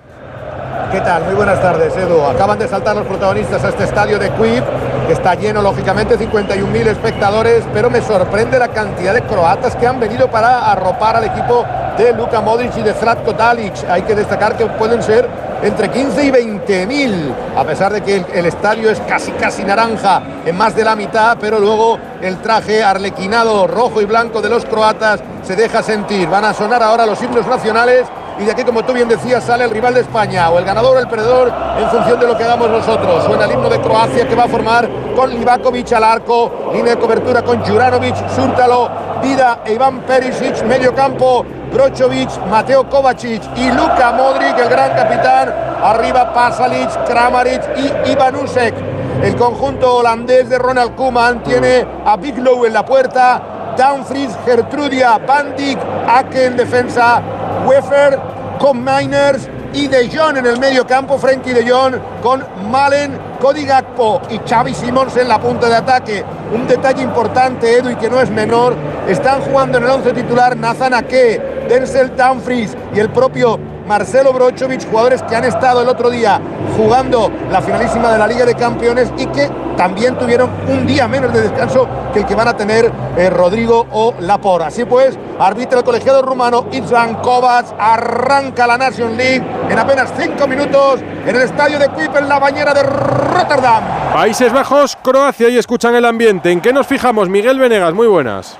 ¿Qué 0.90 1.02
tal? 1.02 1.22
Muy 1.24 1.34
buenas 1.34 1.60
tardes, 1.60 1.94
Edu. 1.94 2.22
Acaban 2.22 2.58
de 2.58 2.66
saltar 2.66 2.96
los 2.96 3.06
protagonistas 3.06 3.62
a 3.62 3.68
este 3.68 3.84
estadio 3.84 4.18
de 4.18 4.30
Quip, 4.30 4.64
que 5.06 5.12
está 5.12 5.34
lleno, 5.34 5.60
lógicamente, 5.60 6.18
51.000 6.18 6.86
espectadores, 6.86 7.62
pero 7.74 7.90
me 7.90 8.00
sorprende 8.00 8.58
la 8.58 8.68
cantidad 8.68 9.12
de 9.12 9.20
croatas 9.20 9.76
que 9.76 9.86
han 9.86 10.00
venido 10.00 10.30
para 10.30 10.70
arropar 10.72 11.16
al 11.16 11.24
equipo 11.24 11.66
de 11.98 12.14
Luka 12.14 12.40
Modric 12.40 12.74
y 12.78 12.82
de 12.82 12.94
Zlatko 12.94 13.34
Dalic. 13.34 13.74
Hay 13.90 14.00
que 14.02 14.14
destacar 14.14 14.56
que 14.56 14.64
pueden 14.64 15.02
ser 15.02 15.28
entre 15.62 15.90
15 15.90 16.24
y 16.24 16.30
20.000, 16.30 17.34
a 17.54 17.64
pesar 17.64 17.92
de 17.92 18.00
que 18.00 18.24
el, 18.32 18.46
estadio 18.46 18.90
es 18.90 18.98
casi, 19.00 19.32
casi 19.32 19.64
naranja 19.64 20.22
en 20.46 20.56
más 20.56 20.74
de 20.74 20.84
la 20.84 20.96
mitad, 20.96 21.36
pero 21.38 21.58
luego 21.58 21.98
el 22.22 22.38
traje 22.38 22.82
arlequinado 22.82 23.66
rojo 23.66 24.00
y 24.00 24.06
blanco 24.06 24.40
de 24.40 24.48
los 24.48 24.64
croatas 24.64 25.20
se 25.42 25.54
deja 25.54 25.82
sentir. 25.82 26.28
Van 26.28 26.46
a 26.46 26.54
sonar 26.54 26.82
ahora 26.82 27.04
los 27.04 27.22
himnos 27.22 27.46
nacionales 27.46 28.06
y 28.38 28.44
de 28.44 28.52
aquí, 28.52 28.62
como 28.62 28.84
tú 28.84 28.92
bien 28.92 29.08
decías, 29.08 29.42
sale 29.44 29.64
el 29.64 29.70
rival 29.70 29.94
de 29.94 30.00
España 30.00 30.48
o 30.50 30.58
el 30.58 30.64
ganador 30.64 30.96
o 30.96 31.00
el 31.00 31.08
perdedor 31.08 31.52
en 31.78 31.88
función 31.88 32.20
de 32.20 32.26
lo 32.26 32.36
que 32.36 32.44
hagamos 32.44 32.70
nosotros. 32.70 33.24
Suena 33.24 33.44
el 33.46 33.52
himno 33.52 33.68
de 33.68 33.80
Croacia 33.80 34.28
que 34.28 34.34
va 34.34 34.44
a 34.44 34.48
formar 34.48 34.88
con 35.16 35.30
Livakovic 35.30 35.92
al 35.92 36.04
arco, 36.04 36.70
línea 36.72 36.94
de 36.94 37.00
cobertura 37.00 37.42
con 37.42 37.64
Juranovic, 37.64 38.14
Súrtalo, 38.28 38.88
Vida 39.22 39.60
e 39.64 39.74
Iván 39.74 40.00
Perisic, 40.02 40.62
medio 40.62 40.94
campo, 40.94 41.44
Brochovic, 41.72 42.30
Mateo 42.48 42.88
Kovacic 42.88 43.42
y 43.56 43.70
Luka 43.72 44.12
Modric, 44.12 44.56
el 44.58 44.68
gran 44.68 44.94
capitán, 44.94 45.54
arriba 45.82 46.32
Pasalic, 46.32 47.04
Kramaric 47.06 47.62
y 47.76 48.10
Ivanusek. 48.12 48.74
El 49.22 49.34
conjunto 49.34 49.96
holandés 49.96 50.48
de 50.48 50.58
Ronald 50.58 50.94
Koeman 50.94 51.42
tiene 51.42 51.84
a 52.06 52.16
Biglow 52.16 52.64
en 52.64 52.72
la 52.72 52.84
puerta, 52.84 53.74
Dumfries, 53.76 54.36
Gertrudia, 54.44 55.18
Bandic, 55.18 55.78
Ake 56.08 56.46
en 56.46 56.56
defensa, 56.56 57.20
Wefer 57.68 58.18
con 58.58 58.82
Miners 58.82 59.46
y 59.74 59.88
De 59.88 60.08
Jong 60.08 60.38
en 60.38 60.46
el 60.46 60.58
medio 60.58 60.86
campo, 60.86 61.18
Frenkie 61.18 61.52
De 61.52 61.70
Jong 61.70 61.96
con 62.22 62.42
Malen, 62.70 63.18
Cody 63.38 63.66
Gakpo 63.66 64.22
y 64.30 64.38
Xavi 64.38 64.72
Simons 64.72 65.14
en 65.18 65.28
la 65.28 65.38
punta 65.38 65.68
de 65.68 65.76
ataque. 65.76 66.24
Un 66.54 66.66
detalle 66.66 67.02
importante, 67.02 67.76
Edu, 67.76 67.90
y 67.90 67.96
que 67.96 68.08
no 68.08 68.22
es 68.22 68.30
menor, 68.30 68.74
están 69.06 69.42
jugando 69.42 69.76
en 69.76 69.84
el 69.84 69.90
11 69.90 70.12
titular 70.14 70.56
Nathan 70.56 70.94
Ake, 70.94 71.66
Denzel 71.68 72.16
Dumfries 72.16 72.74
y 72.94 73.00
el 73.00 73.10
propio 73.10 73.60
Marcelo 73.86 74.32
Brochovic, 74.32 74.88
jugadores 74.88 75.22
que 75.22 75.36
han 75.36 75.44
estado 75.44 75.82
el 75.82 75.88
otro 75.88 76.08
día 76.08 76.40
jugando 76.74 77.30
la 77.50 77.60
finalísima 77.60 78.12
de 78.12 78.18
la 78.18 78.26
Liga 78.26 78.46
de 78.46 78.54
Campeones 78.54 79.12
y 79.18 79.26
que 79.26 79.50
también 79.78 80.18
tuvieron 80.18 80.50
un 80.66 80.84
día 80.86 81.06
menos 81.06 81.32
de 81.32 81.42
descanso 81.42 81.88
que 82.12 82.18
el 82.18 82.26
que 82.26 82.34
van 82.34 82.48
a 82.48 82.56
tener 82.56 82.90
eh, 83.16 83.30
Rodrigo 83.30 83.86
o 83.92 84.12
Lapor. 84.18 84.64
Así 84.64 84.84
pues, 84.84 85.16
arbitra 85.38 85.78
el 85.78 85.84
colegiado 85.84 86.20
rumano 86.20 86.66
Itzvan 86.72 87.14
Kovac, 87.22 87.66
arranca 87.78 88.66
la 88.66 88.76
Nation 88.76 89.16
League 89.16 89.46
en 89.70 89.78
apenas 89.78 90.12
cinco 90.18 90.48
minutos 90.48 91.00
en 91.24 91.34
el 91.34 91.42
estadio 91.42 91.78
de 91.78 91.88
Quip 91.90 92.14
en 92.16 92.28
la 92.28 92.40
bañera 92.40 92.74
de 92.74 92.82
Rotterdam. 92.82 93.84
Países 94.12 94.52
Bajos, 94.52 94.96
Croacia 95.00 95.48
y 95.48 95.56
escuchan 95.56 95.94
el 95.94 96.04
ambiente. 96.04 96.50
¿En 96.50 96.60
qué 96.60 96.72
nos 96.72 96.86
fijamos? 96.86 97.28
Miguel 97.28 97.60
Venegas, 97.60 97.94
muy 97.94 98.08
buenas. 98.08 98.58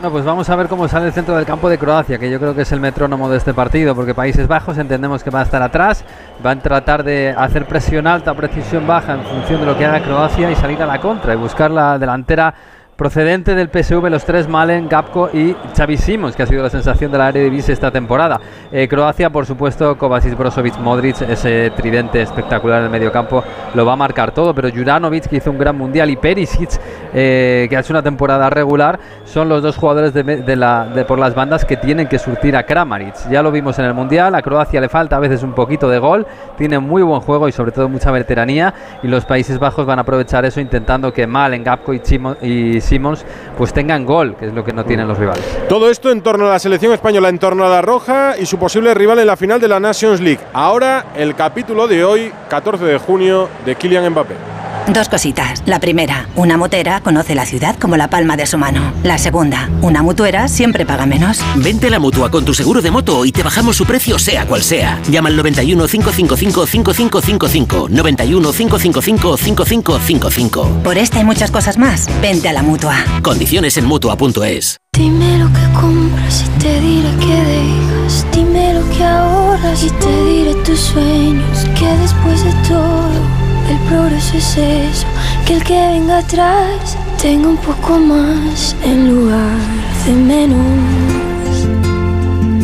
No, 0.00 0.12
pues 0.12 0.24
vamos 0.24 0.48
a 0.48 0.54
ver 0.54 0.68
cómo 0.68 0.86
sale 0.86 1.06
el 1.06 1.12
centro 1.12 1.34
del 1.34 1.44
campo 1.44 1.68
de 1.68 1.76
Croacia, 1.76 2.18
que 2.18 2.30
yo 2.30 2.38
creo 2.38 2.54
que 2.54 2.62
es 2.62 2.70
el 2.70 2.78
metrónomo 2.78 3.28
de 3.28 3.36
este 3.36 3.52
partido, 3.52 3.96
porque 3.96 4.14
Países 4.14 4.46
Bajos 4.46 4.78
entendemos 4.78 5.24
que 5.24 5.30
va 5.30 5.40
a 5.40 5.42
estar 5.42 5.60
atrás, 5.60 6.04
van 6.40 6.58
a 6.58 6.62
tratar 6.62 7.02
de 7.02 7.34
hacer 7.36 7.66
presión 7.66 8.06
alta, 8.06 8.32
precisión 8.34 8.86
baja 8.86 9.14
en 9.14 9.24
función 9.24 9.58
de 9.58 9.66
lo 9.66 9.76
que 9.76 9.84
haga 9.84 10.00
Croacia 10.00 10.52
y 10.52 10.54
salir 10.54 10.80
a 10.80 10.86
la 10.86 11.00
contra 11.00 11.34
y 11.34 11.36
buscar 11.36 11.72
la 11.72 11.98
delantera 11.98 12.54
procedente 12.98 13.54
del 13.54 13.68
PSV, 13.68 14.10
los 14.10 14.24
tres 14.24 14.48
Malen, 14.48 14.88
Gapko 14.88 15.30
y 15.32 15.54
Xavi 15.76 15.96
Simons, 15.96 16.34
que 16.34 16.42
ha 16.42 16.46
sido 16.46 16.64
la 16.64 16.68
sensación 16.68 17.12
de 17.12 17.18
la 17.18 17.28
área 17.28 17.40
de 17.40 17.46
Eredivisie 17.46 17.72
esta 17.72 17.92
temporada. 17.92 18.40
Eh, 18.72 18.88
Croacia, 18.88 19.30
por 19.30 19.46
supuesto, 19.46 19.96
Kovacic, 19.96 20.36
Brozovic, 20.36 20.76
Modric, 20.78 21.22
ese 21.22 21.70
tridente 21.76 22.20
espectacular 22.20 22.80
en 22.80 22.86
el 22.86 22.90
mediocampo 22.90 23.44
lo 23.76 23.86
va 23.86 23.92
a 23.92 23.96
marcar 23.96 24.32
todo, 24.32 24.52
pero 24.52 24.68
Juranovic, 24.68 25.28
que 25.28 25.36
hizo 25.36 25.52
un 25.52 25.58
gran 25.58 25.78
mundial, 25.78 26.10
y 26.10 26.16
Perisic, 26.16 26.70
eh, 27.14 27.68
que 27.70 27.76
ha 27.76 27.80
hecho 27.80 27.92
una 27.92 28.02
temporada 28.02 28.50
regular, 28.50 28.98
son 29.24 29.48
los 29.48 29.62
dos 29.62 29.76
jugadores 29.76 30.12
de, 30.12 30.56
la, 30.56 30.86
de 30.86 31.04
por 31.04 31.20
las 31.20 31.36
bandas 31.36 31.64
que 31.64 31.76
tienen 31.76 32.08
que 32.08 32.18
surtir 32.18 32.56
a 32.56 32.64
Kramaric. 32.64 33.30
Ya 33.30 33.44
lo 33.44 33.52
vimos 33.52 33.78
en 33.78 33.84
el 33.84 33.94
mundial, 33.94 34.34
a 34.34 34.42
Croacia 34.42 34.80
le 34.80 34.88
falta 34.88 35.14
a 35.14 35.20
veces 35.20 35.44
un 35.44 35.52
poquito 35.52 35.88
de 35.88 36.00
gol, 36.00 36.26
tiene 36.56 36.80
muy 36.80 37.02
buen 37.02 37.20
juego 37.20 37.46
y 37.46 37.52
sobre 37.52 37.70
todo 37.70 37.88
mucha 37.88 38.10
veteranía, 38.10 38.74
y 39.04 39.06
los 39.06 39.24
Países 39.24 39.60
Bajos 39.60 39.86
van 39.86 40.00
a 40.00 40.02
aprovechar 40.02 40.44
eso 40.44 40.60
intentando 40.60 41.12
que 41.12 41.28
Malen, 41.28 41.62
Gapko 41.62 41.94
y, 41.94 42.02
y 42.42 42.80
Simons 42.88 43.24
pues 43.56 43.72
tengan 43.72 44.04
gol, 44.04 44.36
que 44.36 44.46
es 44.46 44.54
lo 44.54 44.64
que 44.64 44.72
no 44.72 44.84
tienen 44.84 45.06
los 45.06 45.18
rivales. 45.18 45.44
Todo 45.68 45.90
esto 45.90 46.10
en 46.10 46.22
torno 46.22 46.46
a 46.46 46.50
la 46.50 46.58
selección 46.58 46.92
española, 46.92 47.28
en 47.28 47.38
torno 47.38 47.64
a 47.64 47.68
la 47.68 47.82
roja 47.82 48.36
y 48.38 48.46
su 48.46 48.58
posible 48.58 48.94
rival 48.94 49.18
en 49.18 49.26
la 49.26 49.36
final 49.36 49.60
de 49.60 49.68
la 49.68 49.80
Nations 49.80 50.20
League. 50.20 50.40
Ahora 50.52 51.06
el 51.16 51.34
capítulo 51.34 51.86
de 51.86 52.04
hoy, 52.04 52.32
14 52.48 52.84
de 52.84 52.98
junio, 52.98 53.48
de 53.64 53.76
Kylian 53.76 54.10
Mbappé. 54.10 54.57
Dos 54.88 55.10
cositas. 55.10 55.62
La 55.66 55.80
primera, 55.80 56.28
una 56.34 56.56
motera 56.56 57.00
conoce 57.00 57.34
la 57.34 57.44
ciudad 57.44 57.76
como 57.78 57.98
la 57.98 58.08
palma 58.08 58.38
de 58.38 58.46
su 58.46 58.56
mano. 58.56 58.94
La 59.02 59.18
segunda, 59.18 59.68
una 59.82 60.02
mutuera 60.02 60.48
siempre 60.48 60.86
paga 60.86 61.04
menos. 61.04 61.40
Vente 61.56 61.88
a 61.88 61.90
la 61.90 61.98
mutua 61.98 62.30
con 62.30 62.46
tu 62.46 62.54
seguro 62.54 62.80
de 62.80 62.90
moto 62.90 63.26
y 63.26 63.32
te 63.32 63.42
bajamos 63.42 63.76
su 63.76 63.84
precio 63.84 64.18
sea 64.18 64.46
cual 64.46 64.62
sea. 64.62 64.98
Llama 65.10 65.28
al 65.28 65.36
91 65.36 65.86
555 65.86 66.66
5555. 66.66 67.88
91 67.90 68.52
555 68.52 69.36
5555. 69.36 70.82
Por 70.82 70.96
esta 70.96 71.20
y 71.20 71.24
muchas 71.24 71.50
cosas 71.50 71.76
más, 71.76 72.08
vente 72.22 72.48
a 72.48 72.54
la 72.54 72.62
mutua. 72.62 72.96
Condiciones 73.22 73.76
en 73.76 73.84
mutua.es. 73.84 74.78
Dime 74.94 75.38
lo 75.38 75.48
que 75.52 75.78
compras 75.78 76.44
y 76.46 76.58
te 76.60 76.80
diré 76.80 77.10
que 77.20 77.44
dejas. 77.44 78.26
Dime 78.32 78.72
lo 78.72 78.88
que 78.90 79.04
ahorras 79.04 79.84
y 79.84 79.90
te 79.90 80.24
diré 80.24 80.54
tus 80.64 80.80
sueños. 80.80 81.66
Que 81.78 81.86
después 81.98 82.42
de 82.42 82.52
todo 82.66 83.37
el 83.70 83.78
progreso 83.88 84.36
es 84.36 84.56
eso, 84.56 85.06
que 85.46 85.54
el 85.54 85.64
que 85.64 85.74
venga 85.74 86.18
atrás 86.18 86.96
tenga 87.20 87.48
un 87.48 87.56
poco 87.56 87.98
más 87.98 88.74
en 88.84 89.14
lugar 89.14 89.58
de 90.06 90.12
menos. 90.12 91.68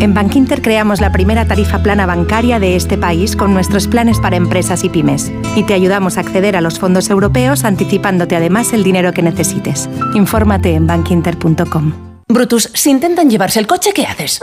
En 0.01 0.13
Bankinter 0.13 0.61
creamos 0.61 1.01
la 1.01 1.13
primera 1.13 1.47
tarifa 1.47 1.83
plana 1.83 2.05
bancaria 2.05 2.59
de 2.59 2.77
este 2.77 2.99
país 2.99 3.37
con 3.37 3.55
nuestros 3.55 3.87
planes 3.87 4.19
para 4.21 4.37
empresas 4.37 4.85
y 4.85 4.89
pymes. 4.89 5.33
Y 5.57 5.63
te 5.63 5.73
ayudamos 5.73 6.19
a 6.19 6.21
acceder 6.21 6.57
a 6.57 6.61
los 6.61 6.79
fondos 6.79 7.09
europeos 7.11 7.65
anticipándote 7.65 8.37
además 8.37 8.73
el 8.73 8.85
dinero 8.85 9.13
que 9.13 9.23
necesites. 9.23 9.89
Infórmate 10.15 10.75
en 10.75 10.87
bankinter.com. 10.87 11.93
Brutus, 12.29 12.71
si 12.75 12.91
intentan 12.91 13.31
llevarse 13.31 13.61
el 13.61 13.67
coche, 13.67 13.93
¿qué 13.95 14.05
haces? 14.07 14.41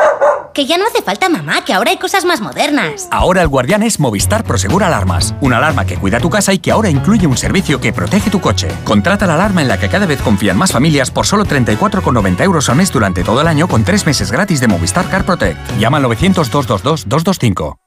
Que 0.53 0.65
ya 0.65 0.77
no 0.77 0.85
hace 0.85 1.01
falta 1.01 1.29
mamá, 1.29 1.63
que 1.63 1.73
ahora 1.73 1.91
hay 1.91 1.97
cosas 1.97 2.25
más 2.25 2.41
modernas. 2.41 3.07
Ahora 3.11 3.41
el 3.41 3.47
guardián 3.47 3.83
es 3.83 3.99
Movistar 3.99 4.43
Prosegur 4.43 4.83
Alarmas. 4.83 5.33
Una 5.39 5.57
alarma 5.57 5.85
que 5.85 5.97
cuida 5.97 6.19
tu 6.19 6.29
casa 6.29 6.53
y 6.53 6.59
que 6.59 6.71
ahora 6.71 6.89
incluye 6.89 7.25
un 7.25 7.37
servicio 7.37 7.79
que 7.79 7.93
protege 7.93 8.29
tu 8.29 8.41
coche. 8.41 8.67
Contrata 8.83 9.27
la 9.27 9.35
alarma 9.35 9.61
en 9.61 9.69
la 9.69 9.79
que 9.79 9.89
cada 9.89 10.05
vez 10.05 10.21
confían 10.21 10.57
más 10.57 10.71
familias 10.71 11.09
por 11.09 11.25
solo 11.25 11.45
34,90 11.45 12.43
euros 12.43 12.69
al 12.69 12.75
mes 12.75 12.91
durante 12.91 13.23
todo 13.23 13.41
el 13.41 13.47
año 13.47 13.67
con 13.67 13.83
tres 13.83 14.05
meses 14.05 14.31
gratis 14.31 14.59
de 14.59 14.67
Movistar 14.67 15.07
Car 15.09 15.25
Protect. 15.25 15.79
Llama 15.79 15.97
al 15.97 16.03
900 16.03 16.49
222 16.51 17.07
225. 17.07 17.77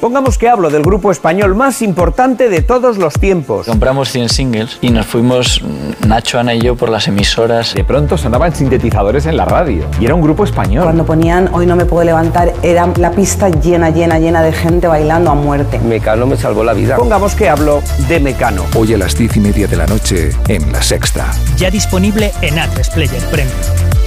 Pongamos 0.00 0.38
que 0.38 0.48
hablo 0.48 0.70
del 0.70 0.82
grupo 0.82 1.12
español 1.12 1.54
más 1.54 1.82
importante 1.82 2.48
de 2.48 2.62
todos 2.62 2.96
los 2.96 3.12
tiempos. 3.12 3.66
Compramos 3.66 4.08
100 4.08 4.28
singles 4.30 4.78
y 4.80 4.88
nos 4.88 5.04
fuimos 5.04 5.60
Nacho, 6.06 6.38
Ana 6.38 6.54
y 6.54 6.60
yo 6.62 6.74
por 6.74 6.88
las 6.88 7.06
emisoras. 7.06 7.74
De 7.74 7.84
pronto 7.84 8.16
sonaban 8.16 8.54
sintetizadores 8.54 9.26
en 9.26 9.36
la 9.36 9.44
radio 9.44 9.84
y 10.00 10.06
era 10.06 10.14
un 10.14 10.22
grupo 10.22 10.44
español. 10.44 10.84
Cuando 10.84 11.04
ponían 11.04 11.50
Hoy 11.52 11.66
no 11.66 11.76
me 11.76 11.84
puedo 11.84 12.02
levantar, 12.02 12.54
era 12.62 12.90
la 12.96 13.10
pista 13.10 13.50
llena, 13.50 13.90
llena, 13.90 14.18
llena 14.18 14.42
de 14.42 14.52
gente 14.52 14.86
bailando 14.86 15.32
a 15.32 15.34
muerte. 15.34 15.78
Mecano 15.80 16.26
me 16.26 16.38
salvó 16.38 16.64
la 16.64 16.72
vida. 16.72 16.96
Pongamos 16.96 17.34
que 17.34 17.50
hablo 17.50 17.82
de 18.08 18.20
Mecano. 18.20 18.64
Hoy 18.74 18.94
a 18.94 18.96
las 18.96 19.14
10 19.14 19.36
y 19.36 19.40
media 19.40 19.66
de 19.66 19.76
la 19.76 19.86
noche 19.86 20.30
en 20.48 20.72
La 20.72 20.82
Sexta. 20.82 21.30
Ya 21.58 21.70
disponible 21.70 22.32
en 22.40 22.58
Atresplayer 22.58 23.22
Premium. 23.30 23.99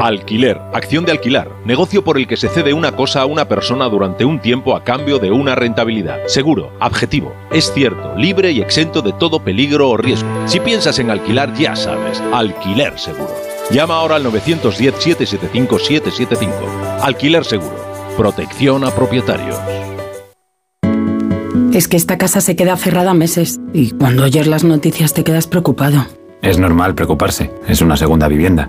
Alquiler, 0.00 0.58
acción 0.72 1.04
de 1.04 1.12
alquilar, 1.12 1.50
negocio 1.66 2.02
por 2.02 2.16
el 2.16 2.26
que 2.26 2.38
se 2.38 2.48
cede 2.48 2.72
una 2.72 2.96
cosa 2.96 3.20
a 3.20 3.26
una 3.26 3.46
persona 3.46 3.90
durante 3.90 4.24
un 4.24 4.40
tiempo 4.40 4.74
a 4.74 4.82
cambio 4.82 5.18
de 5.18 5.30
una 5.30 5.54
rentabilidad. 5.54 6.20
Seguro, 6.26 6.72
objetivo, 6.80 7.34
es 7.52 7.70
cierto, 7.72 8.16
libre 8.16 8.52
y 8.52 8.62
exento 8.62 9.02
de 9.02 9.12
todo 9.12 9.44
peligro 9.44 9.90
o 9.90 9.98
riesgo. 9.98 10.28
Si 10.46 10.60
piensas 10.60 10.98
en 10.98 11.10
alquilar, 11.10 11.52
ya 11.54 11.76
sabes, 11.76 12.22
alquiler 12.32 12.98
seguro. 12.98 13.34
Llama 13.70 13.96
ahora 13.96 14.16
al 14.16 14.24
910-775-775. 14.24 16.48
Alquiler 17.02 17.44
seguro, 17.44 17.76
protección 18.16 18.84
a 18.84 18.90
propietarios. 18.90 19.60
Es 21.72 21.86
que 21.86 21.98
esta 21.98 22.16
casa 22.18 22.40
se 22.40 22.56
queda 22.56 22.76
cerrada 22.76 23.14
meses 23.14 23.60
y 23.72 23.92
cuando 23.92 24.24
oyes 24.24 24.46
las 24.46 24.64
noticias 24.64 25.12
te 25.12 25.22
quedas 25.22 25.46
preocupado. 25.46 26.06
Es 26.40 26.58
normal 26.58 26.96
preocuparse, 26.96 27.52
es 27.68 27.82
una 27.82 27.96
segunda 27.96 28.26
vivienda. 28.26 28.68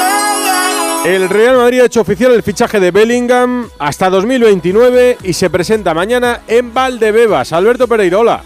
El 1.03 1.29
Real 1.29 1.57
Madrid 1.57 1.81
ha 1.81 1.85
hecho 1.85 2.01
oficial 2.01 2.31
el 2.31 2.43
fichaje 2.43 2.79
de 2.79 2.91
Bellingham 2.91 3.67
hasta 3.79 4.07
2029 4.11 5.17
y 5.23 5.33
se 5.33 5.49
presenta 5.49 5.95
mañana 5.95 6.41
en 6.47 6.75
Valdebebas. 6.75 7.53
Alberto 7.53 7.87
Pereirola. 7.87 8.43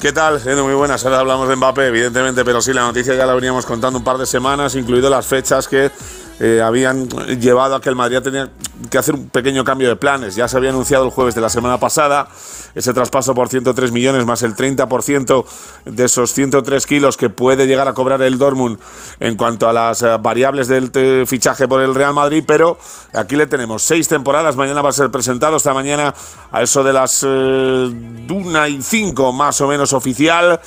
¿Qué 0.00 0.12
tal? 0.12 0.40
Muy 0.62 0.74
buenas. 0.74 1.04
Ahora 1.04 1.20
hablamos 1.20 1.48
de 1.48 1.54
Mbappé, 1.54 1.86
evidentemente, 1.86 2.44
pero 2.44 2.60
sí, 2.60 2.72
la 2.72 2.82
noticia 2.82 3.14
ya 3.14 3.24
la 3.24 3.34
veníamos 3.34 3.66
contando 3.66 4.00
un 4.00 4.04
par 4.04 4.18
de 4.18 4.26
semanas, 4.26 4.74
incluido 4.74 5.08
las 5.08 5.26
fechas 5.26 5.68
que 5.68 5.92
eh, 6.40 6.60
habían 6.60 7.08
llevado 7.40 7.76
a 7.76 7.80
que 7.80 7.88
el 7.88 7.94
Madrid 7.94 8.18
tenía 8.18 8.50
que 8.90 8.98
hacer 8.98 9.14
un 9.14 9.28
pequeño 9.28 9.64
cambio 9.64 9.88
de 9.88 9.96
planes. 9.96 10.36
Ya 10.36 10.48
se 10.48 10.56
había 10.56 10.70
anunciado 10.70 11.04
el 11.04 11.10
jueves 11.10 11.34
de 11.34 11.40
la 11.40 11.48
semana 11.48 11.78
pasada 11.78 12.28
ese 12.74 12.94
traspaso 12.94 13.34
por 13.34 13.48
103 13.48 13.92
millones 13.92 14.24
más 14.24 14.42
el 14.42 14.54
30% 14.54 15.44
de 15.84 16.04
esos 16.04 16.32
103 16.32 16.86
kilos 16.86 17.16
que 17.16 17.30
puede 17.30 17.66
llegar 17.66 17.88
a 17.88 17.92
cobrar 17.92 18.22
el 18.22 18.38
Dortmund 18.38 18.78
en 19.20 19.36
cuanto 19.36 19.68
a 19.68 19.72
las 19.72 20.02
eh, 20.02 20.16
variables 20.20 20.68
del 20.68 21.26
fichaje 21.26 21.66
por 21.66 21.82
el 21.82 21.94
Real 21.94 22.14
Madrid, 22.14 22.44
pero 22.46 22.78
aquí 23.14 23.36
le 23.36 23.46
tenemos 23.46 23.82
seis 23.82 24.06
temporadas, 24.06 24.56
mañana 24.56 24.82
va 24.82 24.90
a 24.90 24.92
ser 24.92 25.10
presentado, 25.10 25.56
esta 25.56 25.74
mañana 25.74 26.14
a 26.52 26.62
eso 26.62 26.84
de 26.84 26.92
las 26.92 27.24
eh, 27.26 27.92
una 28.30 28.68
y 28.68 28.80
cinco 28.82 29.32
más 29.32 29.60
o 29.60 29.66
menos 29.66 29.92
oficial, 29.92 30.60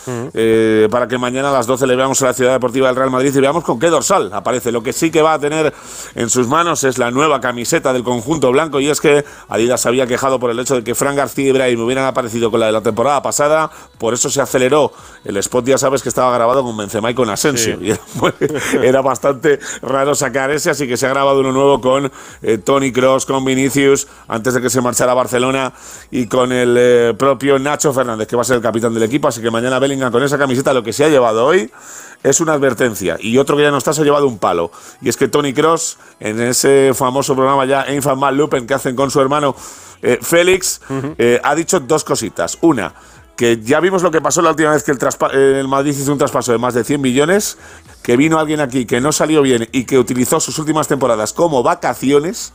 para 0.89 1.07
que 1.07 1.17
mañana 1.17 1.49
a 1.49 1.53
las 1.53 1.67
12 1.67 1.87
le 1.87 1.95
veamos 1.95 2.21
a 2.21 2.25
la 2.25 2.33
Ciudad 2.33 2.53
Deportiva 2.53 2.87
del 2.87 2.95
Real 2.95 3.11
Madrid 3.11 3.33
y 3.35 3.39
veamos 3.39 3.63
con 3.63 3.79
qué 3.79 3.87
dorsal 3.87 4.31
aparece. 4.33 4.71
Lo 4.71 4.81
que 4.83 4.93
sí 4.93 5.11
que 5.11 5.21
va 5.21 5.33
a 5.33 5.39
tener 5.39 5.73
en 6.15 6.29
sus 6.29 6.47
manos 6.47 6.83
es 6.83 6.97
la 6.97 7.11
nueva 7.11 7.39
camiseta 7.39 7.93
del 7.93 8.00
conjunto 8.03 8.51
blanco. 8.51 8.79
Y 8.79 8.89
es 8.89 9.01
que 9.01 9.23
Adidas 9.49 9.85
había 9.85 10.07
quejado 10.07 10.39
por 10.39 10.51
el 10.51 10.59
hecho 10.59 10.75
de 10.75 10.83
que 10.83 10.95
Fran 10.95 11.15
García 11.15 11.49
y 11.49 11.51
Brahim 11.51 11.81
hubieran 11.81 12.05
aparecido 12.05 12.51
con 12.51 12.59
la 12.59 12.67
de 12.67 12.71
la 12.71 12.81
temporada 12.81 13.21
pasada, 13.21 13.69
por 13.97 14.13
eso 14.13 14.29
se 14.29 14.41
aceleró. 14.41 14.91
El 15.23 15.37
spot, 15.37 15.65
ya 15.65 15.77
sabes 15.77 16.01
que 16.01 16.09
estaba 16.09 16.33
grabado 16.33 16.63
con 16.63 16.75
Benzema 16.75 17.11
y 17.11 17.13
con 17.13 17.29
Asensio. 17.29 17.79
Y 17.81 18.85
era, 18.85 19.01
bastante 19.01 19.59
raro 19.81 20.15
sacar 20.15 20.51
ese, 20.51 20.69
así 20.69 20.87
que 20.87 20.97
se 20.97 21.05
ha 21.05 21.09
grabado 21.09 21.39
uno 21.39 21.51
nuevo 21.51 21.81
con 21.81 22.11
eh, 22.41 22.57
Tony 22.57 22.91
Cross, 22.91 23.25
con 23.25 23.43
Vinicius, 23.43 24.07
antes 24.27 24.53
de 24.53 24.61
que 24.61 24.69
se 24.69 24.81
marchara 24.81 25.11
a 25.11 25.15
Barcelona 25.15 25.73
y 26.11 26.27
con 26.27 26.51
el 26.51 26.75
eh, 26.77 27.13
propio 27.17 27.59
Nacho 27.59 27.93
Fernández, 27.93 28.27
que 28.27 28.35
va 28.35 28.43
a 28.43 28.45
ser 28.45 28.57
el 28.57 28.61
capitán 28.61 28.93
del 28.93 29.03
equipo, 29.03 29.27
así 29.27 29.41
que 29.41 29.51
mañana 29.51 29.79
Bellingham 29.79 30.11
con 30.11 30.23
esa 30.23 30.37
camiseta 30.37 30.73
lo 30.73 30.83
que 30.83 30.93
se 30.93 31.03
ha 31.03 31.09
llevado 31.09 31.45
hoy 31.45 31.71
es 32.23 32.39
una 32.39 32.53
advertencia. 32.53 33.17
Y 33.19 33.37
otro 33.37 33.57
que 33.57 33.63
ya 33.63 33.71
no 33.71 33.77
está 33.77 33.93
se 33.93 34.01
ha 34.01 34.03
llevado 34.03 34.27
un 34.27 34.37
palo. 34.37 34.71
Y 35.01 35.09
es 35.09 35.17
que 35.17 35.27
Tony 35.27 35.53
Cross, 35.53 35.97
en 36.19 36.41
ese 36.41 36.93
famoso 36.93 37.35
programa 37.35 37.65
ya 37.65 37.85
Infamous 37.93 38.33
Loopen 38.33 38.67
que 38.67 38.73
hacen 38.73 38.95
con 38.95 39.11
su 39.11 39.19
hermano 39.21 39.55
eh, 40.01 40.19
Félix, 40.21 40.81
eh, 41.17 41.39
ha 41.43 41.55
dicho 41.55 41.79
dos 41.79 42.03
cositas. 42.03 42.57
Una, 42.61 42.93
que 43.35 43.59
ya 43.61 43.79
vimos 43.79 44.03
lo 44.03 44.11
que 44.11 44.21
pasó 44.21 44.41
la 44.41 44.51
última 44.51 44.71
vez 44.71 44.83
que 44.83 44.91
el, 44.91 45.57
el, 45.57 45.67
Madrid 45.67 45.95
hizo 45.97 46.11
un 46.11 46.17
traspaso 46.17 46.51
de 46.51 46.57
más 46.57 46.73
de 46.73 46.83
100 46.83 47.01
millones, 47.01 47.57
que 48.03 48.17
vino 48.17 48.39
alguien 48.39 48.59
aquí 48.59 48.85
que 48.85 49.01
no 49.01 49.11
salió 49.11 49.41
bien 49.41 49.67
y 49.71 49.85
que 49.85 49.97
utilizó 49.97 50.39
sus 50.39 50.57
últimas 50.59 50.87
temporadas 50.87 51.33
como 51.33 51.63
vacaciones 51.63 52.53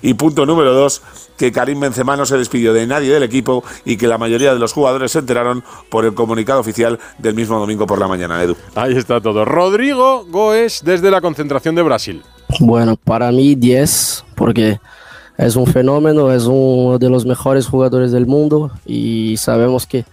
Y 0.00 0.14
punto 0.14 0.46
número 0.46 0.74
dos, 0.74 1.02
que 1.36 1.52
Karim 1.52 1.80
Benzema 1.80 2.16
no 2.16 2.26
se 2.26 2.36
despidió 2.36 2.72
de 2.72 2.86
nadie 2.86 3.12
del 3.12 3.22
equipo 3.22 3.62
y 3.84 3.96
que 3.96 4.08
la 4.08 4.18
mayoría 4.18 4.52
de 4.52 4.58
los 4.58 4.72
jugadores 4.72 5.12
se 5.12 5.20
enteraron 5.20 5.62
por 5.90 6.04
el 6.04 6.14
comunicado 6.14 6.60
oficial 6.60 6.98
del 7.18 7.34
mismo 7.34 7.58
domingo 7.58 7.86
por 7.86 7.98
la 7.98 8.08
mañana, 8.08 8.42
Edu. 8.42 8.56
Ahí 8.74 8.96
está 8.96 9.20
todo. 9.20 9.44
Rodrigo 9.44 10.24
Goes 10.24 10.82
desde 10.84 11.10
la 11.10 11.20
concentración 11.20 11.74
de 11.74 11.82
Brasil. 11.82 12.22
Bueno, 12.60 12.96
para 12.96 13.32
mí 13.32 13.54
10, 13.54 14.24
porque 14.36 14.78
es 15.38 15.56
un 15.56 15.66
fenómeno, 15.66 16.32
es 16.32 16.44
uno 16.44 16.98
de 16.98 17.08
los 17.08 17.24
mejores 17.24 17.66
jugadores 17.66 18.12
del 18.12 18.26
mundo 18.26 18.70
y 18.84 19.36
sabemos 19.38 19.86
que, 19.86 20.04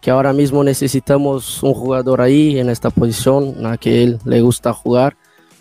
que 0.00 0.10
ahora 0.10 0.32
mismo 0.32 0.62
necesitamos 0.62 1.62
un 1.62 1.74
jugador 1.74 2.20
ahí 2.20 2.58
en 2.58 2.68
esta 2.68 2.90
posición, 2.90 3.66
a 3.66 3.76
que 3.76 4.02
él 4.02 4.18
le 4.24 4.40
gusta 4.40 4.72
jugar. 4.72 5.16